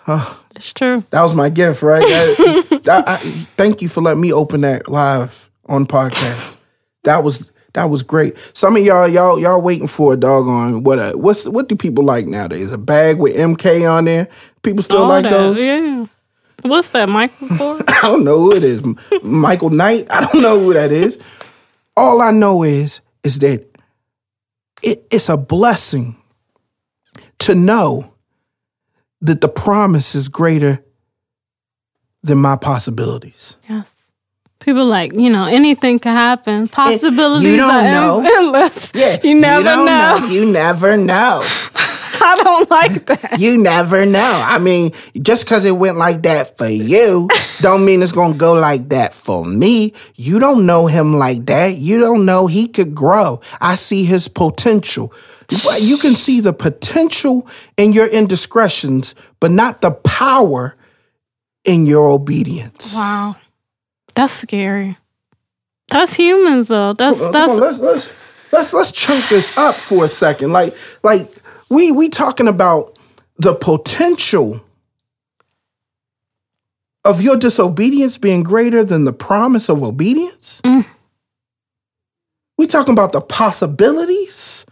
[0.55, 1.03] It's true.
[1.09, 2.01] That was my gift, right?
[2.01, 3.17] That- that- I-
[3.57, 6.55] thank you for letting me open that live on podcast.
[7.03, 8.37] That was that was great.
[8.53, 12.05] Some of y'all y'all y'all waiting for a doggone what uh, what's what do people
[12.05, 12.71] like nowadays?
[12.71, 14.29] A bag with MK on there.
[14.63, 15.59] People still All like that, those.
[15.59, 16.05] Yeah.
[16.61, 17.49] What's that, Michael?
[17.89, 18.81] I don't know who it is.
[19.23, 20.07] Michael Knight.
[20.09, 21.19] I don't know who that is.
[21.97, 23.65] All I know is is that
[24.81, 26.15] it, it's a blessing
[27.39, 28.13] to know
[29.21, 30.83] that the promise is greater
[32.23, 33.57] than my possibilities.
[33.69, 33.91] yes.
[34.59, 36.67] People like, you know, anything can happen.
[36.67, 38.23] Possibilities you don't are know.
[38.25, 38.89] endless.
[38.95, 40.25] Yeah, You never don't know.
[40.27, 41.47] You never know.
[42.21, 43.39] I don't like that.
[43.39, 44.43] You never know.
[44.45, 47.27] I mean, just because it went like that for you,
[47.61, 49.93] don't mean it's gonna go like that for me.
[50.15, 51.75] You don't know him like that.
[51.75, 53.41] You don't know he could grow.
[53.61, 55.13] I see his potential.
[55.79, 57.47] You can see the potential
[57.77, 60.75] in your indiscretions, but not the power
[61.63, 62.93] in your obedience.
[62.95, 63.35] Wow.
[64.15, 64.97] That's scary.
[65.89, 66.93] That's humans though.
[66.93, 68.07] That's Come that's on, let's let's
[68.51, 70.51] let's let's chunk this up for a second.
[70.51, 71.29] Like like
[71.69, 72.97] we we talking about
[73.37, 74.63] the potential
[77.03, 80.61] of your disobedience being greater than the promise of obedience.
[82.57, 84.65] We talking about the possibilities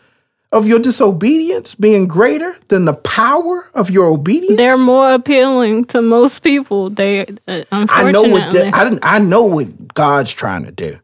[0.53, 4.57] of your disobedience being greater than the power of your obedience.
[4.57, 6.91] they're more appealing to most people.
[6.91, 8.49] They uh, I know what I
[8.83, 10.97] didn't, I know what God's trying to do.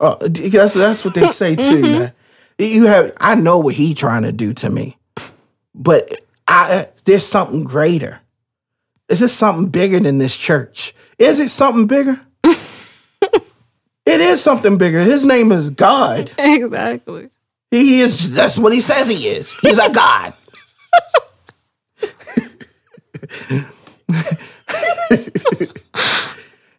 [0.00, 1.82] Uh, that's that's what they say too.
[1.82, 2.12] man.
[2.58, 4.95] You have I know what He trying to do to me,
[5.76, 6.10] but
[6.48, 8.20] I there's something greater.
[9.08, 10.94] Is this something bigger than this church?
[11.18, 12.20] Is it something bigger?
[12.44, 12.58] it
[14.06, 15.00] is something bigger.
[15.00, 16.32] His name is God.
[16.38, 17.28] exactly.
[17.70, 18.34] He is.
[18.34, 19.54] That's what he says he is.
[19.60, 20.34] He's a God.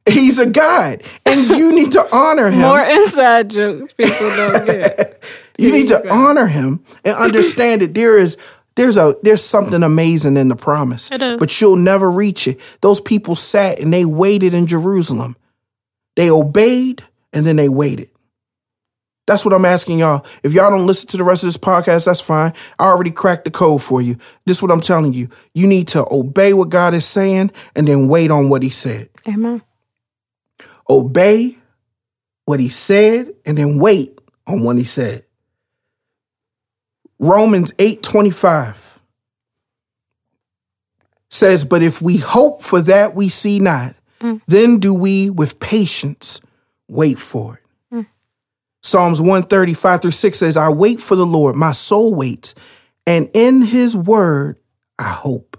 [0.10, 2.62] He's a God, and you need to honor him.
[2.62, 5.22] More inside jokes people don't get.
[5.58, 8.38] you need to honor him and understand that there is
[8.78, 11.12] there's a there's something amazing in the promise.
[11.12, 11.38] It is.
[11.38, 12.62] But you'll never reach it.
[12.82, 15.36] Those people sat and they waited in Jerusalem.
[16.16, 18.10] They obeyed and then they waited.
[19.26, 20.26] That's what I'm asking y'all.
[20.42, 22.54] If y'all don't listen to the rest of this podcast, that's fine.
[22.80, 24.16] I already cracked the code for you.
[24.46, 25.28] This is what I'm telling you.
[25.54, 29.10] You need to obey what God is saying and then wait on what he said.
[29.28, 29.62] Amen.
[30.90, 31.58] Obey
[32.46, 35.26] what he said and then wait on what he said.
[37.20, 39.02] Romans 8:25
[41.30, 44.42] says, "But if we hope for that we see not, mm.
[44.48, 46.42] then do we with patience
[46.88, 48.06] wait for it." Mm.
[48.82, 52.56] Psalms 135 through 6 says, I wait for the Lord, my soul waits,
[53.06, 54.58] and in his word
[55.00, 55.58] I hope.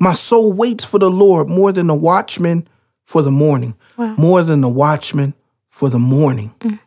[0.00, 2.66] My soul waits for the Lord more than the watchman
[3.04, 4.14] for the morning, Wow.
[4.16, 5.34] more than the watchman
[5.68, 6.52] for the morning.
[6.60, 6.80] Mm.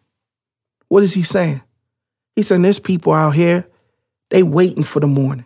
[0.88, 1.62] What is he saying?
[2.38, 3.68] He's said, there's people out here,
[4.30, 5.46] they waiting for the morning.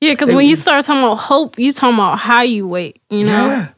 [0.00, 3.02] Yeah, because when you start talking about hope, you talking about how you wait.
[3.10, 3.68] You know, Yeah.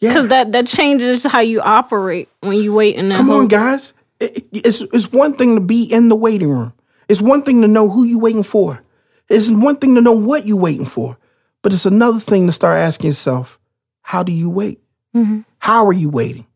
[0.00, 0.08] Yeah.
[0.10, 3.94] because that that changes how you operate when you wait in that Come on, guys.
[4.18, 6.72] It- it- It's, it's one thing to be in the waiting room.
[7.08, 8.82] It's one thing to know who you waiting for.
[9.30, 11.16] It's one thing to know what you waiting for.
[11.62, 13.60] But it's another thing to start asking yourself,
[14.02, 14.80] how do you wait?
[15.14, 15.42] Mm-hmm.
[15.58, 16.46] How are you waiting?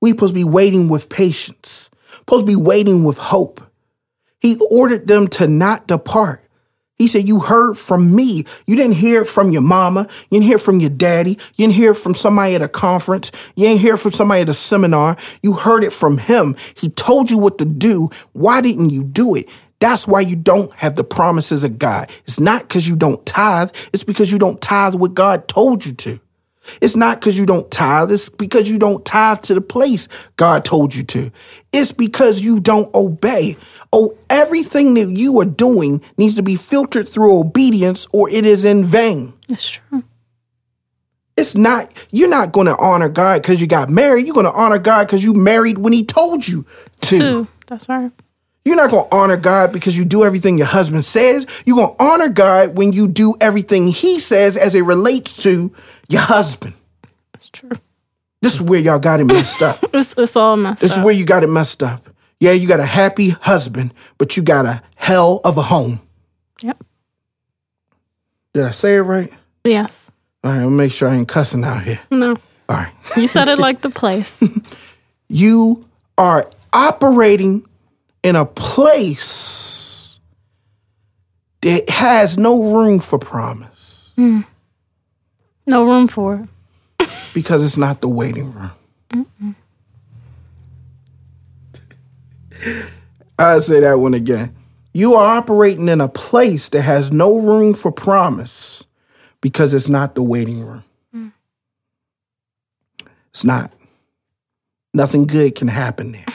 [0.00, 1.90] We supposed to be waiting with patience.
[2.20, 3.60] Supposed to be waiting with hope.
[4.44, 6.46] He ordered them to not depart.
[6.96, 8.44] He said, You heard from me.
[8.66, 10.06] You didn't hear from your mama.
[10.30, 11.30] You didn't hear from your daddy.
[11.30, 13.32] You didn't hear from somebody at a conference.
[13.56, 15.16] You didn't hear from somebody at a seminar.
[15.42, 16.56] You heard it from him.
[16.76, 18.10] He told you what to do.
[18.34, 19.48] Why didn't you do it?
[19.80, 22.10] That's why you don't have the promises of God.
[22.26, 25.94] It's not because you don't tithe, it's because you don't tithe what God told you
[25.94, 26.20] to.
[26.80, 28.10] It's not because you don't tithe.
[28.10, 31.30] It's because you don't tithe to the place God told you to.
[31.72, 33.56] It's because you don't obey.
[33.92, 38.64] Oh, everything that you are doing needs to be filtered through obedience or it is
[38.64, 39.34] in vain.
[39.48, 40.04] That's true.
[41.36, 44.26] It's not, you're not going to honor God because you got married.
[44.26, 46.64] You're going to honor God because you married when he told you
[47.00, 47.48] to.
[47.66, 48.12] That's right.
[48.64, 51.46] You're not going to honor God because you do everything your husband says.
[51.66, 55.70] You're going to honor God when you do everything he says as it relates to
[56.08, 56.72] your husband.
[57.32, 57.70] That's true.
[58.40, 59.82] This is where y'all got it messed up.
[59.94, 60.80] It's it's all messed up.
[60.80, 62.08] This is where you got it messed up.
[62.40, 66.00] Yeah, you got a happy husband, but you got a hell of a home.
[66.62, 66.82] yep.
[68.52, 69.30] Did I say it right?
[69.64, 70.10] Yes.
[70.42, 72.00] All right, I'll make sure I ain't cussing out here.
[72.10, 72.36] No.
[72.68, 72.92] All right.
[73.16, 74.38] You said it like the place.
[75.28, 75.84] You
[76.18, 77.66] are operating
[78.24, 80.18] in a place
[81.60, 84.40] that has no room for promise hmm.
[85.66, 86.46] No room for
[87.00, 87.08] it.
[87.32, 89.56] because it's not the waiting room.
[93.38, 94.54] I'll say that one again.
[94.92, 98.84] You are operating in a place that has no room for promise
[99.40, 100.84] because it's not the waiting room.
[101.14, 101.32] Mm.
[103.30, 103.72] It's not.
[104.92, 106.26] Nothing good can happen there.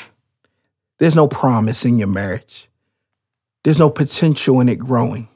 [0.99, 2.69] There's no promise in your marriage.
[3.63, 5.27] There's no potential in it growing.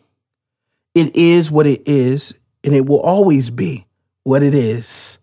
[0.93, 2.34] It is what it is,
[2.64, 3.88] and it will always be
[4.24, 5.18] what it is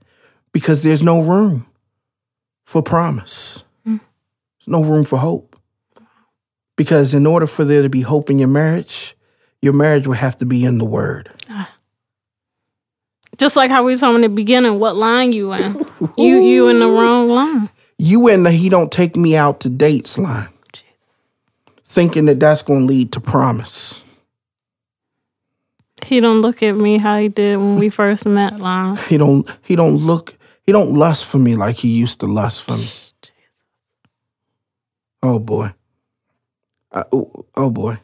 [0.52, 1.66] because there's no room
[2.66, 3.64] for promise.
[3.84, 3.98] Hmm.
[4.58, 5.56] There's no room for hope.
[6.76, 9.14] Because in order for there to be hope in your marriage,
[9.60, 11.30] your marriage will have to be in the word.
[11.48, 11.70] Ah.
[13.36, 15.84] Just like how we was talking in the beginning, what line you in?
[16.16, 17.70] You you in the wrong line.
[18.02, 20.48] You in the he don't take me out to dates line,
[21.84, 24.02] thinking that that's going to lead to promise.
[26.06, 28.96] He don't look at me how he did when we first met line.
[28.96, 30.32] He don't he don't look
[30.64, 32.86] he don't lust for me like he used to lust for me.
[35.22, 35.74] Oh boy.
[36.90, 37.98] Uh, I- oh, oh boy.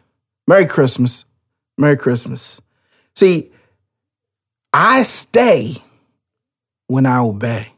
[0.47, 1.25] Merry Christmas.
[1.79, 2.61] Merry Christmas.
[3.15, 3.51] See,
[4.75, 5.77] I stay
[6.87, 7.73] when I obey.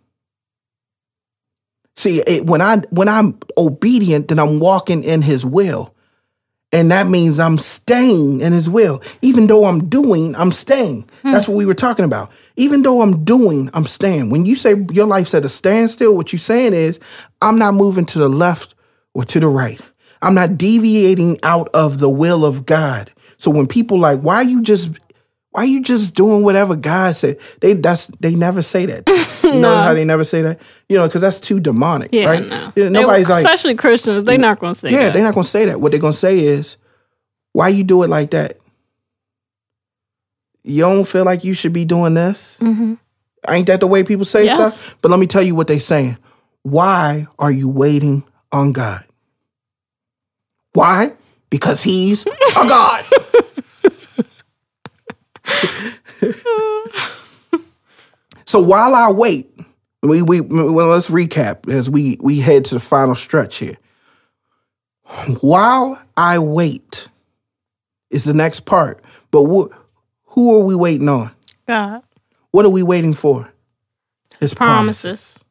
[1.99, 5.92] See, it, when I when I'm obedient, then I'm walking in His will,
[6.70, 9.03] and that means I'm staying in His will.
[9.20, 11.09] Even though I'm doing, I'm staying.
[11.22, 11.32] Hmm.
[11.32, 12.30] That's what we were talking about.
[12.55, 14.30] Even though I'm doing, I'm staying.
[14.30, 17.01] When you say your life's at a standstill, what you're saying is
[17.42, 18.76] I'm not moving to the left
[19.12, 19.80] or to the right.
[20.22, 23.11] I'm not deviating out of the will of God.
[23.38, 24.90] So when people like, why are you just
[25.51, 27.38] why are you just doing whatever God said?
[27.61, 29.05] They that's they never say that.
[29.49, 30.61] You know how they never say that?
[30.90, 32.46] You know, because that's too demonic, Yeah, right?
[32.46, 32.72] no.
[32.90, 35.14] Nobody's They- like, especially Christians, they're not gonna say yeah, that.
[35.14, 35.80] they're not gonna say that.
[35.80, 36.76] What they're gonna say is,
[37.55, 38.59] why you do it like that?
[40.64, 42.61] You don't feel like you should be doing this?
[43.49, 44.59] Ain't that the way people say Mm-hmm.
[44.59, 44.80] Yes.
[44.80, 44.99] stuff?
[45.01, 46.18] But let me tell you what they're saying.
[46.62, 49.03] Why are you waiting on God?
[50.74, 51.14] Why?
[51.49, 53.05] Because He's a God.
[58.46, 59.51] So while I wait,
[60.03, 63.76] we we well, let's recap as we we head to the final stretch here.
[65.40, 67.09] While I wait
[68.11, 69.03] is the next part.
[69.30, 69.74] But wh-
[70.26, 71.30] who are we waiting on?
[71.66, 72.03] God
[72.51, 73.53] What are we waiting for?
[74.40, 75.05] His promises.
[75.05, 75.44] promises.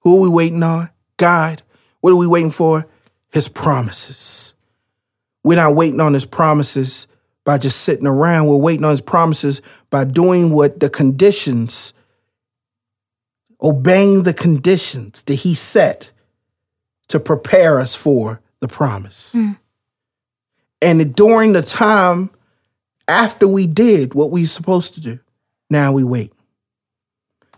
[0.00, 0.90] Who are we waiting on?
[1.16, 1.62] God.
[2.00, 2.86] What are we waiting for?
[3.32, 4.54] His promises.
[5.42, 7.06] We're not waiting on his promises
[7.44, 8.46] by just sitting around.
[8.46, 11.92] We're waiting on his promises by doing what the conditions,
[13.62, 16.10] obeying the conditions that he set
[17.08, 19.34] to prepare us for the promise.
[19.34, 19.58] Mm.
[20.80, 22.30] And during the time
[23.08, 25.20] after we did what we were supposed to do,
[25.70, 26.32] now we wait.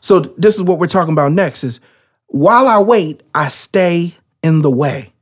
[0.00, 1.80] So this is what we're talking about next is
[2.26, 5.12] while I wait, I stay in the way.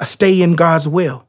[0.00, 1.26] I stay in God's will.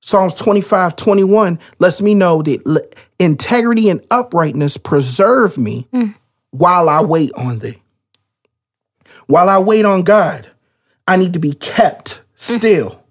[0.00, 6.10] Psalms 25, 21 lets me know that integrity and uprightness preserve me hmm.
[6.50, 7.82] while I wait on thee.
[9.26, 10.48] While I wait on God,
[11.06, 12.22] I need to be kept hmm.
[12.34, 13.02] still.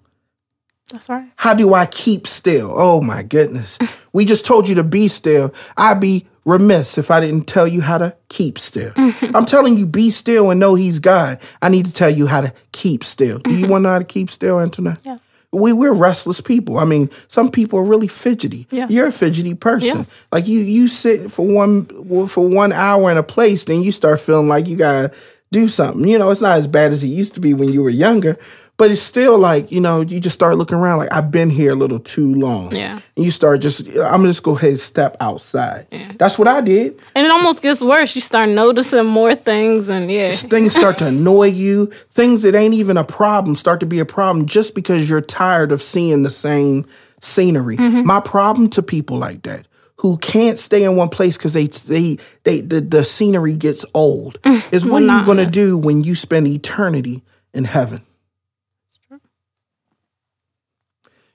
[0.90, 1.30] That's right.
[1.36, 2.72] How do I keep still?
[2.74, 3.76] Oh my goodness.
[3.80, 3.86] Hmm.
[4.12, 5.52] We just told you to be still.
[5.76, 8.92] I'd be remiss if I didn't tell you how to keep still.
[8.96, 11.40] I'm telling you, be still and know He's God.
[11.60, 13.38] I need to tell you how to keep still.
[13.40, 15.02] Do you want to know how to keep still, Antoinette?
[15.04, 15.27] Yes.
[15.50, 16.78] We, we're restless people.
[16.78, 18.66] I mean, some people are really fidgety.
[18.70, 18.90] Yes.
[18.90, 20.00] You're a fidgety person.
[20.00, 20.24] Yes.
[20.30, 21.86] Like you, you sit for one
[22.26, 25.10] for one hour in a place, then you start feeling like you gotta
[25.50, 26.06] do something.
[26.06, 28.36] You know, it's not as bad as it used to be when you were younger,
[28.78, 31.72] but it's still like you know, you just start looking around like I've been here
[31.72, 32.74] a little too long.
[32.74, 33.00] Yeah.
[33.16, 35.86] And you start just, I'm gonna just go ahead and step outside.
[35.90, 36.12] Yeah.
[36.16, 36.98] That's what I did.
[37.14, 38.14] And it almost gets worse.
[38.14, 41.86] You start noticing more things, and yeah, things start to annoy you.
[42.12, 45.72] Things that ain't even a problem start to be a problem just because you're tired
[45.72, 46.86] of seeing the same
[47.20, 47.76] scenery.
[47.76, 48.06] Mm-hmm.
[48.06, 49.66] My problem to people like that
[49.96, 54.40] who can't stay in one place because they they they the, the scenery gets old
[54.42, 58.02] mm, is what are you gonna do when you spend eternity in heaven?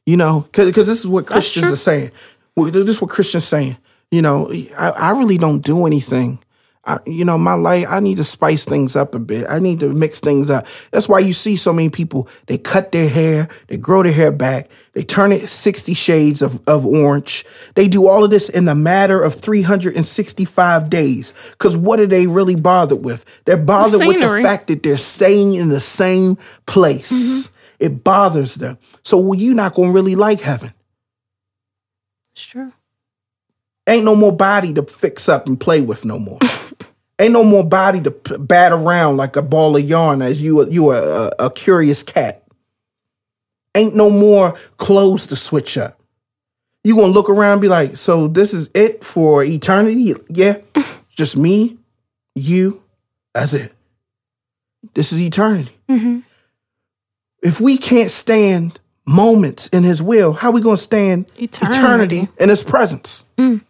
[0.05, 2.11] You know, because this is what Christians are saying.
[2.55, 3.77] This is what Christians saying.
[4.11, 6.39] You know, I, I really don't do anything
[6.85, 9.47] I, you know, my life, I need to spice things up a bit.
[9.49, 10.67] I need to mix things up.
[10.91, 14.33] That's why you see so many people, they cut their hair, they grow their hair
[14.33, 17.45] back, they turn it 60 shades of, of orange.
[17.75, 21.31] They do all of this in a matter of 365 days.
[21.51, 23.23] Because what are they really bothered with?
[23.45, 27.11] They're bothered the with the fact that they're staying in the same place.
[27.11, 27.52] Mm-hmm.
[27.83, 28.77] It bothers them.
[29.03, 30.73] So well, you're not going to really like heaven.
[32.31, 32.71] It's true.
[33.89, 36.39] Ain't no more body to fix up and play with no more.
[37.19, 40.65] Ain't no more body to p- bat around like a ball of yarn as you
[40.69, 42.43] you a, a, a curious cat.
[43.75, 45.99] Ain't no more clothes to switch up.
[46.85, 50.13] You gonna look around and be like, so this is it for eternity?
[50.29, 50.59] Yeah,
[51.09, 51.77] just me,
[52.33, 52.81] you,
[53.33, 53.73] that's it.
[54.93, 55.75] This is eternity.
[55.89, 56.19] Mm-hmm.
[57.43, 62.29] If we can't stand moments in His will, how are we gonna stand eternity, eternity
[62.39, 63.25] in His presence?
[63.37, 63.61] Mm.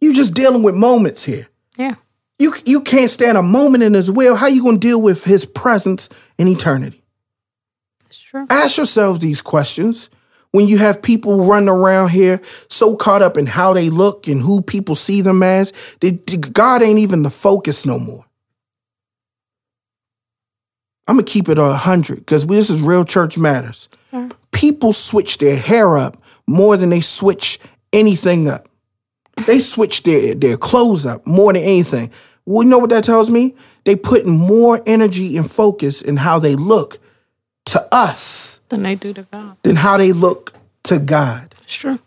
[0.00, 1.48] You just dealing with moments here.
[1.78, 1.94] Yeah.
[2.38, 4.36] You you can't stand a moment in his will.
[4.36, 7.02] How you gonna deal with his presence in eternity?
[8.02, 8.46] That's true.
[8.50, 10.10] Ask yourselves these questions
[10.50, 14.40] when you have people running around here so caught up in how they look and
[14.40, 18.24] who people see them as, that God ain't even the focus no more.
[21.08, 23.88] I'm gonna keep it a hundred because this is real church matters.
[24.10, 24.28] Sorry.
[24.52, 27.58] People switch their hair up more than they switch
[27.92, 28.68] anything up.
[29.46, 32.10] They switch their, their clothes up more than anything.
[32.46, 33.54] Well, you know what that tells me?
[33.84, 36.98] They put more energy and focus in how they look
[37.66, 39.56] to us than they do to God.
[39.62, 40.54] Than how they look
[40.84, 41.54] to God.
[41.62, 41.98] It's true.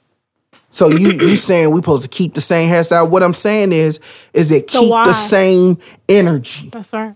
[0.71, 3.09] So you you saying we supposed to keep the same hairstyle?
[3.09, 3.99] What I'm saying is
[4.33, 5.77] is that keep the same
[6.07, 6.69] energy.
[6.69, 7.15] That's right.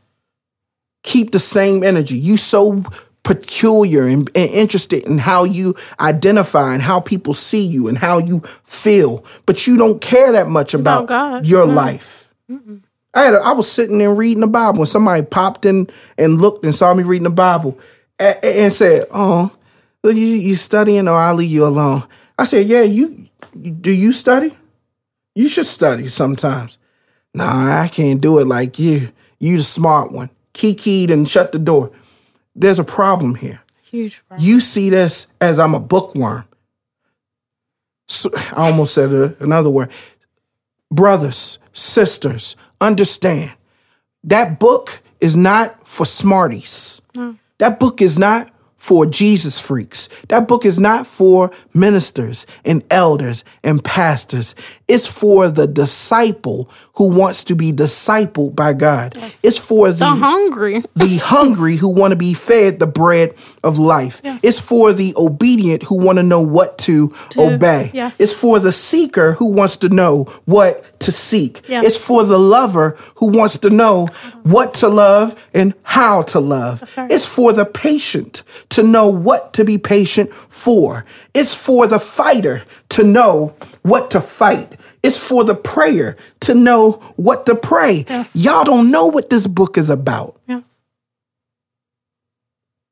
[1.03, 2.17] Keep the same energy.
[2.17, 2.83] You so
[3.23, 8.17] peculiar and, and, interested in how you identify and how people see you and how
[8.17, 11.73] you feel, but you don't care that much about, about your mm.
[11.73, 12.33] life.
[12.49, 12.83] Mm-mm.
[13.13, 15.87] I had a, I was sitting there reading the Bible and somebody popped in
[16.17, 17.77] and looked and saw me reading the Bible
[18.19, 19.55] and, and said, "Oh,
[20.03, 22.03] you you studying or I'll leave you alone."
[22.37, 24.51] I said, "Yeah, you do you study?
[25.35, 26.79] You should study sometimes."
[27.35, 29.09] Nah, I can't do it like you.
[29.39, 30.29] You the smart one.
[30.53, 31.91] Kiki and shut the door
[32.55, 33.61] there's a problem here.
[33.83, 34.47] Huge problem.
[34.47, 36.45] You see this as I'm a bookworm.
[38.07, 39.91] So, I almost said another word.
[40.91, 43.53] Brothers, sisters, understand
[44.23, 47.01] that book is not for smarties.
[47.15, 47.37] No.
[47.57, 50.09] That book is not for Jesus freaks.
[50.27, 54.55] That book is not for ministers and elders and pastors.
[54.93, 59.15] It's for the disciple who wants to be discipled by God.
[59.17, 59.39] Yes.
[59.41, 60.83] It's for the, the hungry.
[60.95, 63.33] the hungry who want to be fed the bread
[63.63, 64.21] of life.
[64.23, 64.41] Yes.
[64.43, 67.89] It's for the obedient who want to know what to, to obey.
[67.91, 68.19] Yes.
[68.19, 71.61] It's for the seeker who wants to know what to seek.
[71.67, 74.09] It's for the lover who wants to know
[74.43, 76.83] what to love and how to love.
[76.95, 77.11] Right.
[77.11, 81.03] It's for the patient to know what to be patient for.
[81.33, 84.77] It's for the fighter to know what to fight.
[85.03, 88.05] It's for the prayer to know what to pray.
[88.07, 88.35] Yes.
[88.35, 90.39] Y'all don't know what this book is about.
[90.47, 90.63] Yes.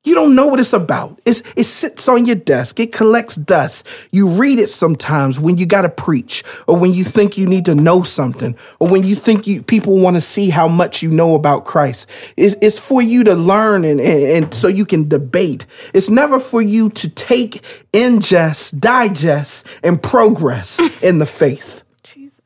[0.04, 1.20] You don't know what it's about.
[1.24, 2.80] It's, it sits on your desk.
[2.80, 3.86] It collects dust.
[4.10, 7.66] You read it sometimes when you got to preach or when you think you need
[7.66, 11.10] to know something or when you think you, people want to see how much you
[11.10, 12.10] know about Christ.
[12.36, 15.66] It's, it's for you to learn and, and, and so you can debate.
[15.94, 21.02] It's never for you to take, ingest, digest, and progress mm.
[21.02, 21.84] in the faith.
[22.02, 22.40] Jesus.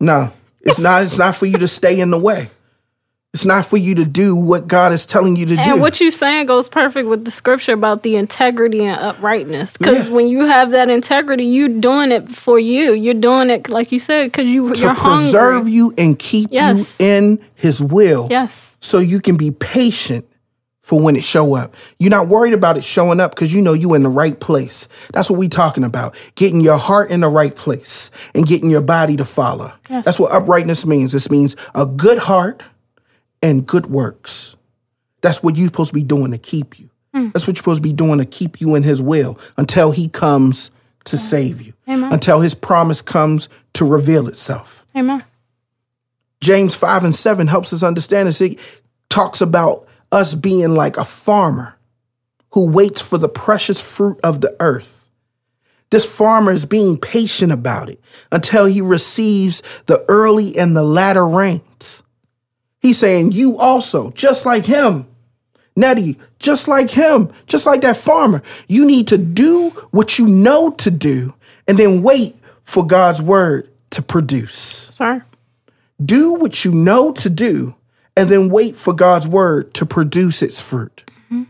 [0.00, 1.04] No, it's not.
[1.04, 2.50] It's not for you to stay in the way.
[3.36, 5.72] It's not for you to do what God is telling you to and do.
[5.72, 9.76] And what you're saying goes perfect with the scripture about the integrity and uprightness.
[9.76, 10.14] Because yeah.
[10.14, 12.94] when you have that integrity, you're doing it for you.
[12.94, 15.72] You're doing it, like you said, because you, to you're preserve hungry.
[15.72, 16.96] you and keep yes.
[16.98, 18.28] you in His will.
[18.30, 18.74] Yes.
[18.80, 20.26] So you can be patient
[20.86, 21.74] for when it show up.
[21.98, 24.86] You're not worried about it showing up because you know you in the right place.
[25.12, 26.14] That's what we talking about.
[26.36, 29.72] Getting your heart in the right place and getting your body to follow.
[29.90, 30.04] Yes.
[30.04, 31.10] That's what uprightness means.
[31.10, 32.62] This means a good heart
[33.42, 34.54] and good works.
[35.22, 36.88] That's what you're supposed to be doing to keep you.
[37.12, 37.32] Mm.
[37.32, 40.08] That's what you're supposed to be doing to keep you in his will until he
[40.08, 40.70] comes
[41.06, 41.72] to save you.
[41.88, 42.12] Amen.
[42.12, 44.86] Until his promise comes to reveal itself.
[44.96, 45.24] Amen.
[46.40, 48.40] James 5 and 7 helps us understand this.
[48.40, 48.60] It
[49.08, 51.76] talks about us being like a farmer
[52.52, 55.10] who waits for the precious fruit of the earth.
[55.90, 58.00] This farmer is being patient about it
[58.32, 62.02] until he receives the early and the latter rains.
[62.80, 65.06] He's saying, You also, just like him.
[65.76, 70.70] Nettie, just like him, just like that farmer, you need to do what you know
[70.70, 71.34] to do
[71.68, 74.56] and then wait for God's word to produce.
[74.56, 75.20] Sorry.
[76.02, 77.76] Do what you know to do
[78.16, 81.04] and then wait for God's word to produce its fruit.
[81.30, 81.44] Mm-hmm.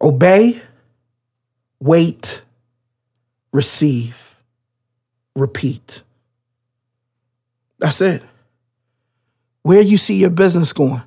[0.00, 0.62] Obey,
[1.80, 2.42] wait,
[3.52, 4.38] receive,
[5.34, 6.02] repeat.
[7.78, 8.22] That's it.
[9.62, 11.02] Where you see your business going,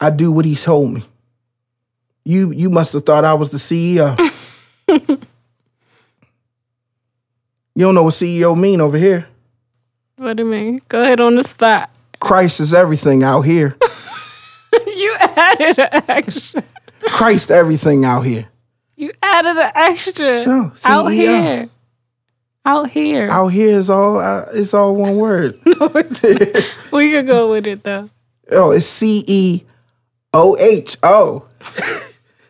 [0.00, 1.04] I do what he told me.
[2.24, 4.18] You you must have thought I was the CEO.
[4.88, 5.18] you
[7.76, 9.28] don't know what CEO mean over here.
[10.16, 10.80] What do you mean?
[10.88, 11.90] Go ahead on the spot.
[12.24, 13.76] Christ is everything out here.
[14.86, 16.64] you added an extra.
[17.08, 18.48] Christ everything out here.
[18.96, 20.46] You added an extra.
[20.46, 21.68] No, out here.
[22.64, 23.28] Out here.
[23.30, 25.52] Out here is all uh, it's all one word.
[25.66, 25.90] No,
[26.92, 28.08] we could go with it though.
[28.50, 29.62] Oh, it's C E
[30.32, 31.46] O H O.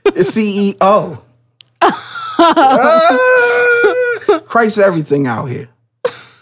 [0.07, 1.21] It's C E O.
[1.83, 3.19] Ah,
[4.47, 5.69] Christ everything out here.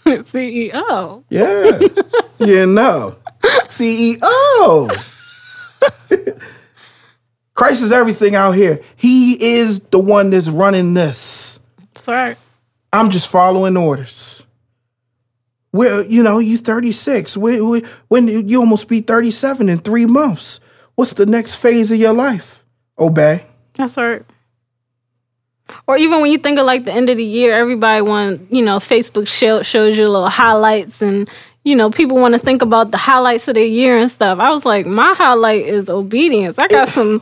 [0.05, 1.23] CEO.
[1.29, 1.79] Yeah.
[2.39, 3.15] you know.
[3.43, 5.03] CEO.
[7.53, 8.79] Christ is everything out here.
[8.95, 11.59] He is the one that's running this.
[11.95, 12.35] Sorry.
[12.91, 14.45] I'm just following orders.
[15.71, 17.37] Well, you know, you 36.
[17.37, 20.59] When, when- when you almost be 37 in three months,
[20.95, 22.65] what's the next phase of your life?
[22.97, 23.45] Obey.
[23.75, 24.23] That's right.
[25.87, 28.63] Or even when you think of like the end of the year, everybody want you
[28.63, 31.27] know Facebook show, shows you little highlights, and
[31.63, 34.39] you know people want to think about the highlights of their year and stuff.
[34.39, 36.57] I was like, my highlight is obedience.
[36.59, 37.21] I got some,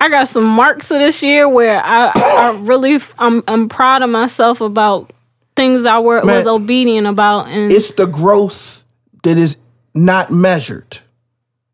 [0.00, 4.10] I got some marks of this year where I, I really, I'm, I'm proud of
[4.10, 5.12] myself about
[5.56, 8.84] things I were, was obedient about, and It's the growth
[9.24, 9.56] that is
[9.94, 10.98] not measured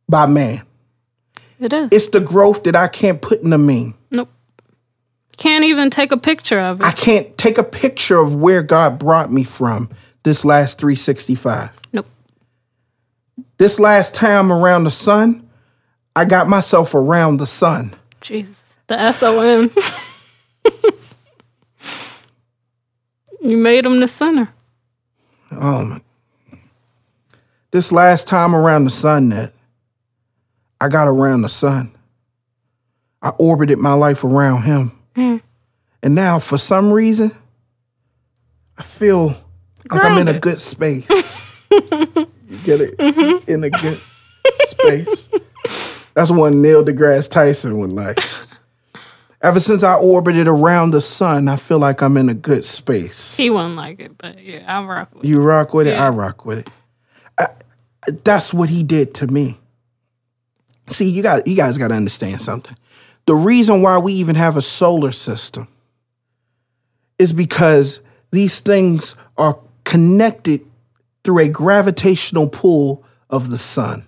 [0.08, 0.62] by man.
[1.60, 1.88] it is.
[1.92, 3.94] It's the growth that I can't put in a meme.
[4.10, 4.30] nope.
[5.36, 6.84] Can't even take a picture of it.
[6.84, 9.90] I can't take a picture of where God brought me from
[10.24, 11.70] this last 365.
[11.92, 12.06] nope.
[13.58, 15.48] This last time around the sun,
[16.16, 17.94] I got myself around the sun.
[18.20, 18.60] Jesus.
[18.88, 19.70] The S O N.
[23.40, 24.52] you made him the center.
[25.52, 26.00] Oh my.
[27.70, 29.52] This last time around the sun that
[30.80, 31.92] I got around the sun.
[33.22, 34.92] I orbited my life around him.
[35.16, 35.36] Hmm.
[36.02, 37.32] And now for some reason,
[38.76, 39.43] I feel
[39.90, 41.64] like I'm in a good space.
[41.70, 42.96] you get it?
[42.98, 43.50] Mm-hmm.
[43.50, 44.00] In a good
[44.54, 45.28] space.
[46.14, 48.18] That's one Neil deGrasse Tyson would like.
[49.42, 53.36] Ever since I orbited around the sun, I feel like I'm in a good space.
[53.36, 55.28] He wouldn't like it, but yeah, I rock with it.
[55.28, 56.70] You rock with it, I rock with it.
[57.38, 57.48] I,
[58.22, 59.60] that's what he did to me.
[60.86, 62.76] See, you got you guys got to understand something.
[63.26, 65.68] The reason why we even have a solar system
[67.18, 70.60] is because these things are connected
[71.22, 74.04] through a gravitational pull of the sun.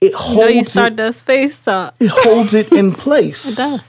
[0.00, 1.94] It You know, holds you it, space talk.
[2.00, 3.52] it holds it in place.
[3.52, 3.84] It does.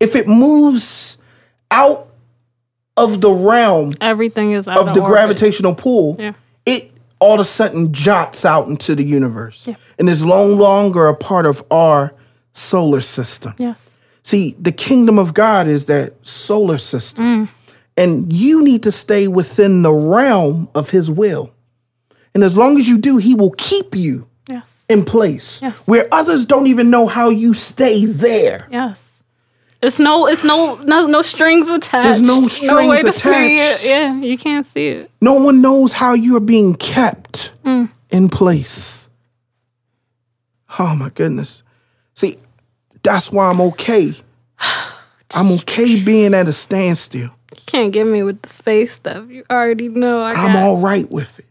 [0.00, 1.18] If it moves
[1.70, 2.08] out
[2.96, 6.32] of the realm Everything is out of the gravitational pull, Yeah.
[6.64, 9.74] it all of a sudden jots out into the universe Yeah.
[9.98, 12.14] and is no longer a part of our
[12.52, 13.54] solar system.
[13.58, 13.78] Yes.
[14.22, 17.24] See, the kingdom of God is that solar system.
[17.24, 17.48] Mm.
[17.96, 21.52] And you need to stay within the realm of his will.
[22.34, 24.64] And as long as you do, he will keep you Yes.
[24.88, 25.74] in place Yes.
[25.86, 28.68] where others don't even know how you stay there.
[28.70, 29.16] Yes.
[29.82, 32.04] It's no, it's no, no, no strings attached.
[32.04, 33.86] There's no strings see attached.
[33.86, 35.10] Yeah, you can't see it.
[35.20, 37.88] No one knows how you're being kept mm.
[38.10, 39.08] in place.
[40.78, 41.62] Oh my goodness.
[42.14, 42.36] See,
[43.02, 44.12] that's why I'm okay.
[45.30, 47.35] I'm okay being at a standstill.
[47.66, 49.28] Can't get me with the space stuff.
[49.28, 50.22] You already know.
[50.22, 51.46] I I'm all right with it.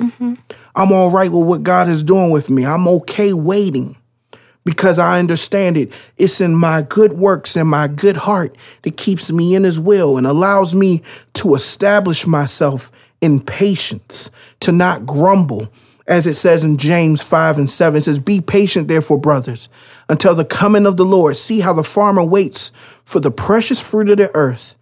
[0.00, 0.34] Mm-hmm.
[0.74, 2.64] I'm all right with what God is doing with me.
[2.64, 3.96] I'm okay waiting
[4.64, 5.92] because I understand it.
[6.18, 10.18] It's in my good works and my good heart that keeps me in His will
[10.18, 11.02] and allows me
[11.34, 15.68] to establish myself in patience, to not grumble.
[16.08, 19.68] As it says in James 5 and 7, it says, Be patient, therefore, brothers,
[20.08, 21.36] until the coming of the Lord.
[21.36, 22.70] See how the farmer waits
[23.04, 24.75] for the precious fruit of the earth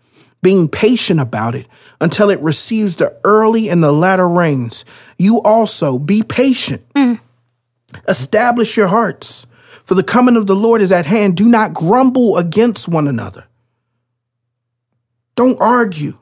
[0.44, 1.66] being patient about it
[2.00, 4.84] until it receives the early and the latter rains.
[5.18, 6.84] You also be patient.
[6.94, 7.18] Mm.
[8.06, 9.46] Establish your hearts,
[9.84, 11.36] for the coming of the Lord is at hand.
[11.36, 13.46] Do not grumble against one another.
[15.34, 16.18] Don't argue.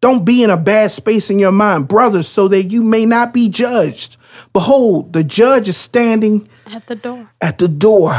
[0.00, 3.32] Don't be in a bad space in your mind, brothers, so that you may not
[3.32, 4.16] be judged.
[4.52, 7.30] Behold, the judge is standing at the door.
[7.40, 8.14] at the door.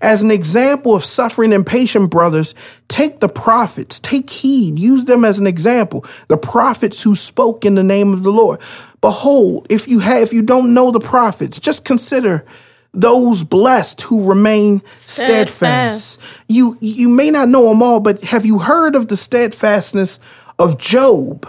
[0.00, 2.54] As an example of suffering and patient brothers,
[2.88, 6.04] take the prophets, take heed, use them as an example.
[6.28, 8.60] The prophets who spoke in the name of the Lord.
[9.00, 12.44] Behold, if you have, if you don't know the prophets, just consider
[12.92, 16.10] those blessed who remain steadfast.
[16.10, 16.20] steadfast.
[16.48, 20.18] You you may not know them all, but have you heard of the steadfastness
[20.58, 21.48] of Job?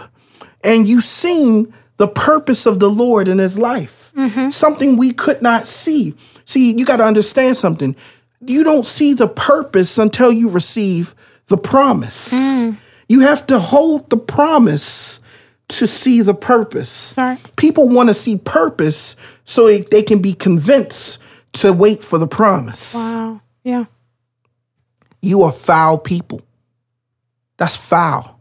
[0.64, 4.12] And you seen the purpose of the Lord in his life.
[4.16, 4.50] Mm-hmm.
[4.50, 6.14] Something we could not see.
[6.44, 7.96] See, you got to understand something
[8.44, 11.14] you don't see the purpose until you receive
[11.46, 12.32] the promise.
[12.32, 12.76] Mm.
[13.08, 15.20] You have to hold the promise
[15.68, 16.90] to see the purpose.
[16.90, 17.38] Sorry.
[17.56, 21.18] People want to see purpose so they can be convinced
[21.54, 22.94] to wait for the promise.
[22.94, 23.40] Wow.
[23.64, 23.84] Yeah.
[25.20, 26.42] You are foul people.
[27.56, 28.40] That's foul.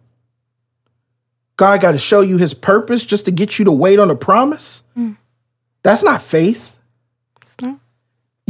[1.58, 4.16] God got to show you his purpose just to get you to wait on a
[4.16, 4.84] promise.
[4.98, 5.18] Mm.
[5.84, 6.80] That's not faith.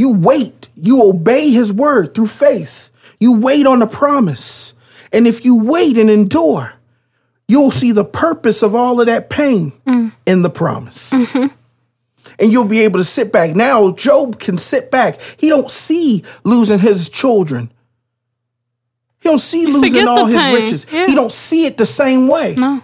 [0.01, 0.67] You wait.
[0.75, 2.89] You obey his word through faith.
[3.19, 4.73] You wait on the promise.
[5.13, 6.73] And if you wait and endure,
[7.47, 10.11] you'll see the purpose of all of that pain mm.
[10.25, 11.13] in the promise.
[11.13, 11.53] Mm-hmm.
[12.39, 13.55] And you'll be able to sit back.
[13.55, 15.21] Now Job can sit back.
[15.37, 17.71] He don't see losing his children.
[19.21, 20.55] He don't see losing all his pain.
[20.55, 20.87] riches.
[20.91, 21.05] Yeah.
[21.05, 22.55] He don't see it the same way.
[22.57, 22.81] No.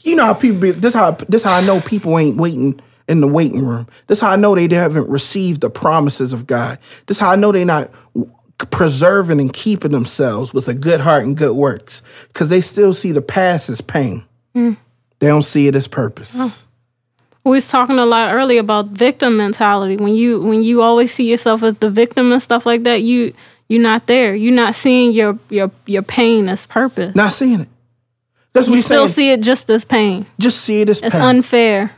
[0.00, 2.80] You know how people be, this how this how I know people ain't waiting
[3.10, 3.88] in the waiting room.
[4.06, 6.78] This is how I know they haven't received the promises of God.
[7.06, 7.90] This is how I know they're not
[8.70, 13.10] preserving and keeping themselves with a good heart and good works because they still see
[13.10, 14.24] the past as pain.
[14.54, 14.76] Mm.
[15.18, 16.36] They don't see it as purpose.
[16.38, 16.66] Oh.
[17.42, 19.96] We was talking a lot earlier about victim mentality.
[19.96, 23.32] When you when you always see yourself as the victim and stuff like that, you
[23.68, 24.34] you're not there.
[24.34, 27.16] You're not seeing your your your pain as purpose.
[27.16, 27.68] Not seeing it.
[28.52, 29.14] That's what you still saying.
[29.14, 30.26] see it just as pain.
[30.38, 31.22] Just see it as it's pain.
[31.22, 31.92] unfair.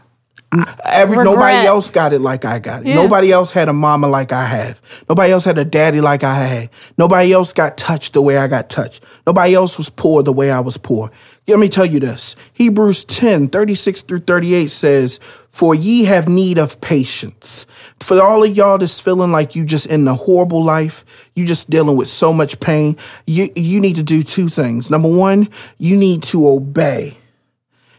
[0.84, 1.34] Every Regret.
[1.34, 2.88] nobody else got it like I got it.
[2.88, 2.96] Yeah.
[2.96, 4.82] Nobody else had a mama like I have.
[5.08, 6.70] Nobody else had a daddy like I had.
[6.98, 9.02] Nobody else got touched the way I got touched.
[9.26, 11.10] Nobody else was poor the way I was poor.
[11.48, 12.36] Let me tell you this.
[12.52, 17.66] Hebrews 10, 36 through 38 says, For ye have need of patience.
[18.00, 21.70] For all of y'all that's feeling like you just in a horrible life, you just
[21.70, 24.90] dealing with so much pain, you, you need to do two things.
[24.90, 25.48] Number one,
[25.78, 27.16] you need to obey.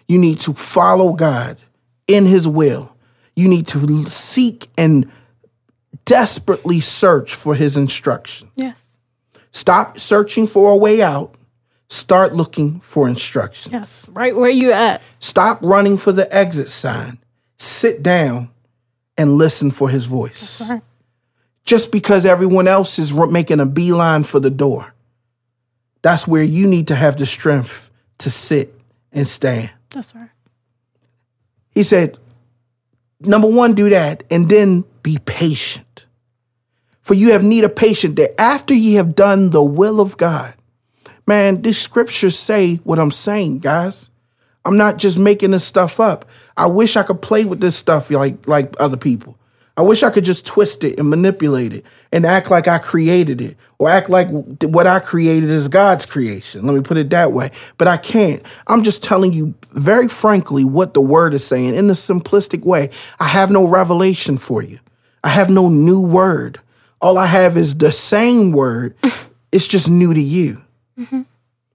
[0.07, 1.57] You need to follow God
[2.07, 2.95] in his will.
[3.35, 5.11] You need to seek and
[6.05, 8.49] desperately search for his instruction.
[8.55, 8.99] Yes.
[9.51, 11.35] Stop searching for a way out.
[11.89, 13.71] Start looking for instructions.
[13.71, 15.01] Yes, right where you at.
[15.19, 17.19] Stop running for the exit sign.
[17.57, 18.49] Sit down
[19.15, 20.69] and listen for his voice.
[20.71, 20.81] Right.
[21.65, 24.93] Just because everyone else is making a beeline for the door,
[26.01, 28.73] that's where you need to have the strength to sit
[29.11, 29.69] and stand.
[29.91, 30.29] That's right.
[31.73, 32.17] He said,
[33.21, 36.05] number one, do that, and then be patient.
[37.01, 40.53] For you have need of patience that after ye have done the will of God.
[41.27, 44.09] Man, these scriptures say what I'm saying, guys.
[44.65, 46.25] I'm not just making this stuff up.
[46.55, 49.37] I wish I could play with this stuff like like other people.
[49.75, 53.41] I wish I could just twist it and manipulate it and act like I created
[53.41, 56.63] it or act like what I created is God's creation.
[56.65, 57.49] Let me put it that way.
[57.79, 58.43] But I can't.
[58.67, 62.91] I'm just telling you very frankly what the word is saying in a simplistic way.
[63.19, 64.79] I have no revelation for you,
[65.23, 66.59] I have no new word.
[67.01, 68.95] All I have is the same word,
[69.51, 70.63] it's just new to you.
[70.97, 71.23] Mm-hmm.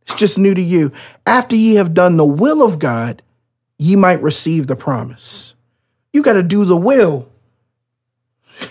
[0.03, 0.93] It's just new to you.
[1.27, 3.23] After ye have done the will of God,
[3.77, 5.55] ye might receive the promise.
[6.15, 7.29] You got to do the will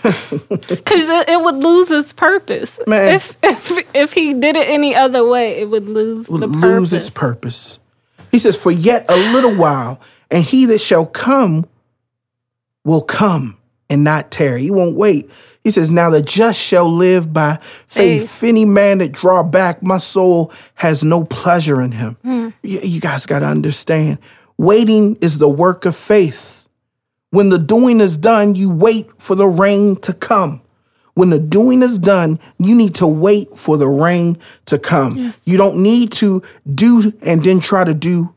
[0.02, 2.78] because it, would lose its purpose.
[2.86, 3.14] Man.
[3.14, 6.62] If, if if he did it any other way, it would lose the purpose.
[6.62, 7.78] lose its purpose.
[8.30, 11.66] He says, "For yet a little while, and he that shall come
[12.84, 13.56] will come
[13.88, 14.62] and not tarry.
[14.62, 15.30] He won't wait."
[15.64, 18.30] He says, "Now the just shall live by faith.
[18.30, 18.48] faith.
[18.48, 22.48] Any man that draw back, my soul has no pleasure in him." Hmm.
[22.62, 24.18] You, you guys got to understand.
[24.58, 26.57] Waiting is the work of faith.
[27.30, 30.62] When the doing is done, you wait for the rain to come.
[31.14, 35.16] When the doing is done, you need to wait for the rain to come.
[35.16, 35.40] Yes.
[35.44, 38.34] You don't need to do and then try to do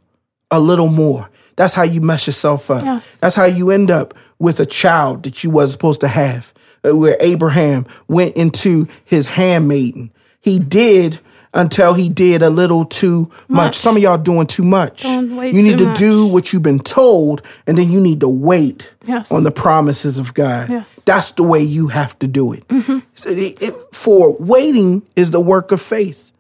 [0.50, 1.30] a little more.
[1.56, 3.04] That's how you mess yourself up.
[3.20, 6.54] That's how you end up with a child that you was supposed to have.
[6.84, 10.12] Uh, where Abraham went into his handmaiden.
[10.40, 11.20] He did
[11.54, 13.50] until he did a little too much.
[13.50, 13.76] much.
[13.76, 15.04] Some of y'all doing too much.
[15.04, 15.98] you need to much.
[15.98, 19.32] do what you've been told, and then you need to wait yes.
[19.32, 20.70] on the promises of God.
[20.70, 21.02] Yes.
[21.06, 22.68] That's the way you have to do it.
[22.68, 23.00] Mm-hmm.
[23.28, 23.76] it, it.
[23.94, 26.32] For waiting is the work of faith.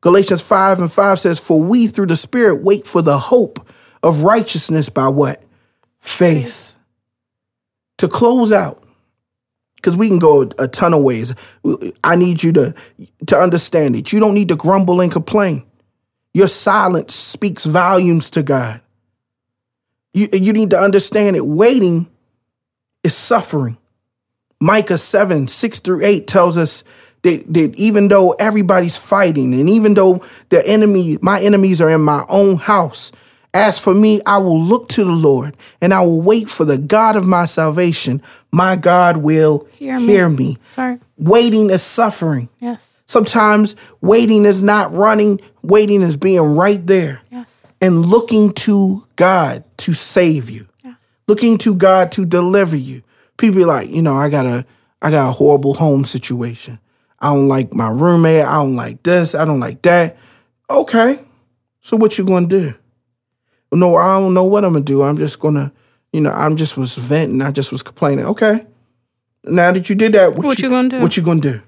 [0.00, 3.66] Galatians 5 and 5 says, For we through the Spirit wait for the hope
[4.02, 5.42] of righteousness by what?
[6.00, 6.74] Faith.
[7.98, 8.82] To close out,
[9.82, 11.34] because we can go a ton of ways.
[12.04, 12.74] I need you to
[13.26, 14.12] to understand it.
[14.12, 15.64] You don't need to grumble and complain.
[16.32, 18.80] Your silence speaks volumes to God.
[20.14, 21.44] You, you need to understand it.
[21.44, 22.08] Waiting
[23.02, 23.76] is suffering.
[24.60, 26.84] Micah 7, 6 through 8 tells us
[27.22, 32.02] that, that even though everybody's fighting and even though the enemy, my enemies are in
[32.02, 33.10] my own house,
[33.54, 36.78] as for me, I will look to the Lord and I will wait for the
[36.78, 38.22] God of my salvation.
[38.50, 40.06] My God will hear me.
[40.06, 40.58] Hear me.
[40.68, 40.98] Sorry.
[41.18, 42.48] Waiting is suffering.
[42.60, 43.00] Yes.
[43.06, 47.20] Sometimes waiting is not running, waiting is being right there.
[47.30, 47.66] Yes.
[47.80, 50.68] And looking to God to save you.
[50.82, 50.94] Yeah.
[51.26, 53.02] Looking to God to deliver you
[53.42, 54.64] people like, you know, I got a
[55.02, 56.78] I got a horrible home situation.
[57.18, 58.44] I don't like my roommate.
[58.44, 59.34] I don't like this.
[59.34, 60.16] I don't like that.
[60.70, 61.18] Okay.
[61.80, 62.74] So what you gonna do?
[63.72, 65.02] No, I don't know what I'm gonna do.
[65.02, 65.72] I'm just gonna,
[66.12, 67.40] you know, I'm just was venting.
[67.40, 68.26] I just was complaining.
[68.26, 68.66] Okay.
[69.44, 71.00] Now that you did that, what, what you, you gonna do?
[71.00, 71.62] What you gonna do?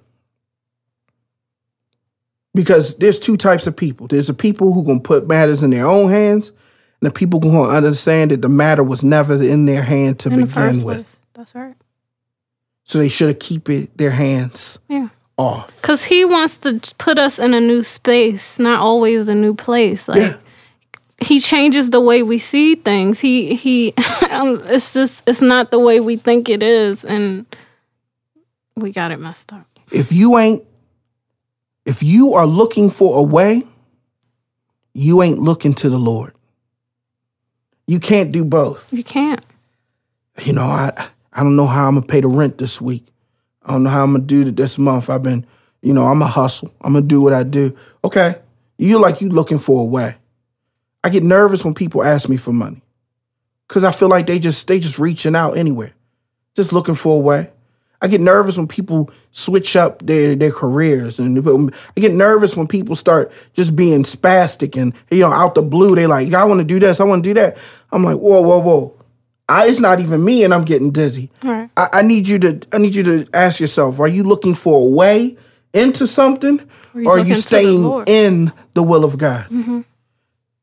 [2.54, 4.06] Because there's two types of people.
[4.06, 7.50] There's the people who gonna put matters in their own hands, and the people who
[7.50, 11.18] gonna understand that the matter was never in their hand to in begin with.
[11.32, 11.74] That's right.
[12.84, 15.08] So they should have keep it their hands yeah.
[15.38, 15.80] off.
[15.82, 20.06] Cause he wants to put us in a new space, not always a new place.
[20.06, 20.36] Like yeah.
[21.22, 23.20] He changes the way we see things.
[23.20, 23.94] He he
[24.30, 27.46] um, it's just it's not the way we think it is and
[28.76, 29.66] we got it messed up.
[29.92, 30.62] If you ain't
[31.84, 33.62] if you are looking for a way,
[34.92, 36.32] you ain't looking to the Lord.
[37.86, 38.92] You can't do both.
[38.92, 39.44] You can't.
[40.42, 43.04] You know, I I don't know how I'm gonna pay the rent this week.
[43.62, 45.10] I don't know how I'm gonna do it this month.
[45.10, 45.46] I've been,
[45.82, 46.72] you know, I'm a hustle.
[46.80, 47.76] I'm gonna do what I do.
[48.02, 48.36] Okay.
[48.78, 50.16] You like you looking for a way.
[51.04, 52.82] I get nervous when people ask me for money.
[53.68, 55.92] Cause I feel like they just they just reaching out anywhere.
[56.54, 57.50] Just looking for a way.
[58.00, 61.38] I get nervous when people switch up their their careers, and
[61.96, 65.94] I get nervous when people start just being spastic and you know out the blue.
[65.94, 67.56] They like, I want to do this, I want to do that.
[67.90, 68.94] I'm like, whoa, whoa, whoa.
[69.48, 71.30] I, it's not even me, and I'm getting dizzy.
[71.42, 71.70] Right.
[71.76, 72.60] I, I, need you to.
[72.72, 75.36] I need you to ask yourself: Are you looking for a way
[75.72, 76.60] into something,
[76.94, 79.46] or, you or are you staying the in the will of God?
[79.46, 79.80] Mm-hmm.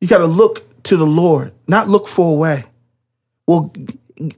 [0.02, 2.66] You got to look to the Lord, not look for a way.
[3.48, 3.74] Well,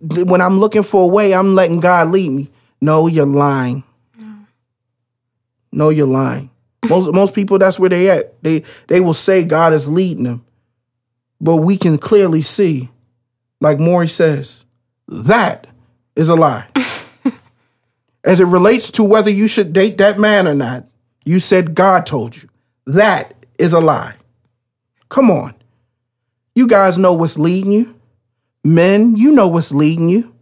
[0.02, 2.52] when I'm looking for a way, I'm letting God lead me.
[2.82, 3.84] No, you're lying.
[4.20, 4.46] No,
[5.72, 6.52] no you're lying.
[6.90, 8.44] most most people, that's where they at.
[8.44, 10.46] They they will say God is leading them,
[11.42, 12.90] but we can clearly see
[13.64, 14.66] like Maury says,
[15.08, 15.68] that
[16.18, 16.68] is a lie.
[18.26, 20.86] As it relates to whether you should date that man or not,
[21.24, 22.50] you said God told you.
[22.86, 24.16] That is a lie.
[25.14, 25.54] Come on.
[26.56, 27.94] You guys know what's leading you.
[28.64, 30.34] Men, you know what's leading you.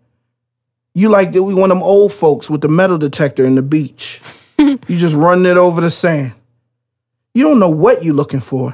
[0.93, 4.21] You like that we want them old folks with the metal detector in the beach.
[4.57, 6.35] you just running it over the sand.
[7.33, 8.73] You don't know what you're looking for,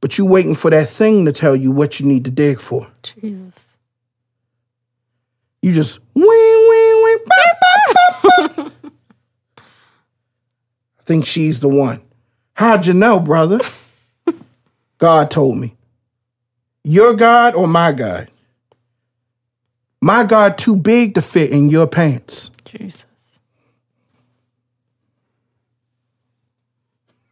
[0.00, 2.88] but you're waiting for that thing to tell you what you need to dig for.
[3.04, 3.52] Jesus.
[5.62, 8.72] You just wing, wing, wing.
[9.58, 12.02] I think she's the one.
[12.54, 13.60] How'd you know, brother?
[15.00, 15.74] God told me.
[16.84, 18.30] Your God or my God?
[20.00, 22.52] My God too big to fit in your pants.
[22.64, 23.04] Jesus.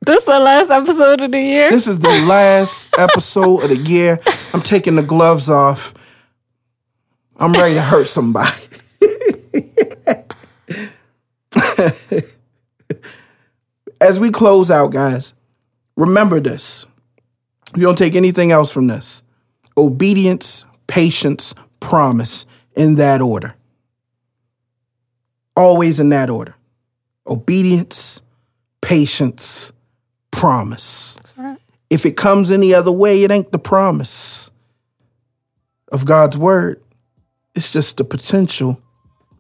[0.01, 1.71] This is the last episode of the year.
[1.71, 4.19] This is the last episode of the year.
[4.53, 5.95] I'm taking the gloves off
[7.39, 8.51] I'm ready to hurt somebody.
[14.01, 15.35] As we close out, guys,
[15.97, 16.85] remember this.
[17.73, 19.23] If you don't take anything else from this,
[19.77, 23.55] obedience, patience, promise in that order.
[25.57, 26.55] Always in that order.
[27.27, 28.23] Obedience,
[28.81, 29.73] patience,
[30.31, 31.19] promise.
[31.37, 31.59] Right.
[31.91, 34.51] If it comes any other way, it ain't the promise
[35.91, 36.83] of God's word.
[37.55, 38.81] It's just the potential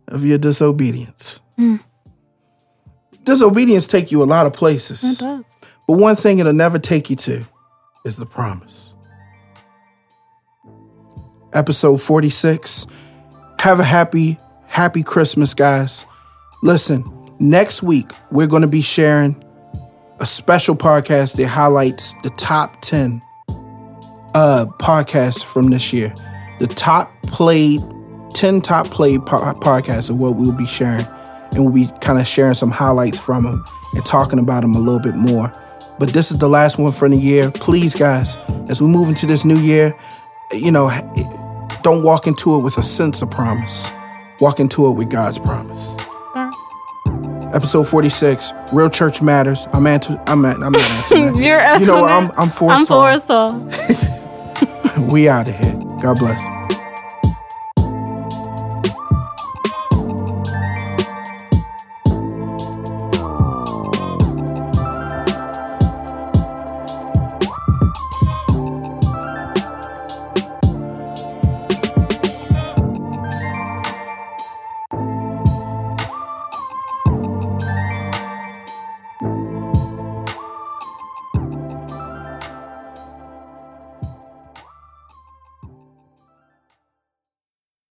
[0.08, 1.40] of your disobedience.
[1.58, 1.80] Mm.
[3.24, 5.02] Disobedience take you a lot of places.
[5.02, 5.44] It does.
[5.86, 7.46] But one thing it'll never take you to
[8.08, 8.94] is the promise.
[11.52, 12.86] Episode 46.
[13.60, 16.04] Have a happy, happy Christmas, guys.
[16.62, 17.04] Listen,
[17.38, 19.40] next week we're going to be sharing
[20.20, 23.20] a special podcast that highlights the top 10
[24.34, 26.12] uh, podcasts from this year.
[26.58, 27.80] The top played
[28.34, 31.06] 10 top played po- podcasts of what we'll be sharing.
[31.52, 34.78] And we'll be kind of sharing some highlights from them and talking about them a
[34.78, 35.50] little bit more.
[35.98, 37.50] But this is the last one for the year.
[37.50, 38.36] Please, guys,
[38.68, 39.98] as we move into this new year,
[40.52, 40.90] you know,
[41.82, 43.90] don't walk into it with a sense of promise.
[44.40, 45.96] Walk into it with God's promise.
[47.54, 49.66] Episode 46, Real Church Matters.
[49.72, 51.36] I'm answer, I'm at, I'm not answering.
[51.36, 52.10] You're You know what?
[52.10, 52.30] I'm.
[52.36, 53.02] I'm Forrest I'm Hall.
[55.10, 55.74] We out of here.
[56.02, 56.57] God bless.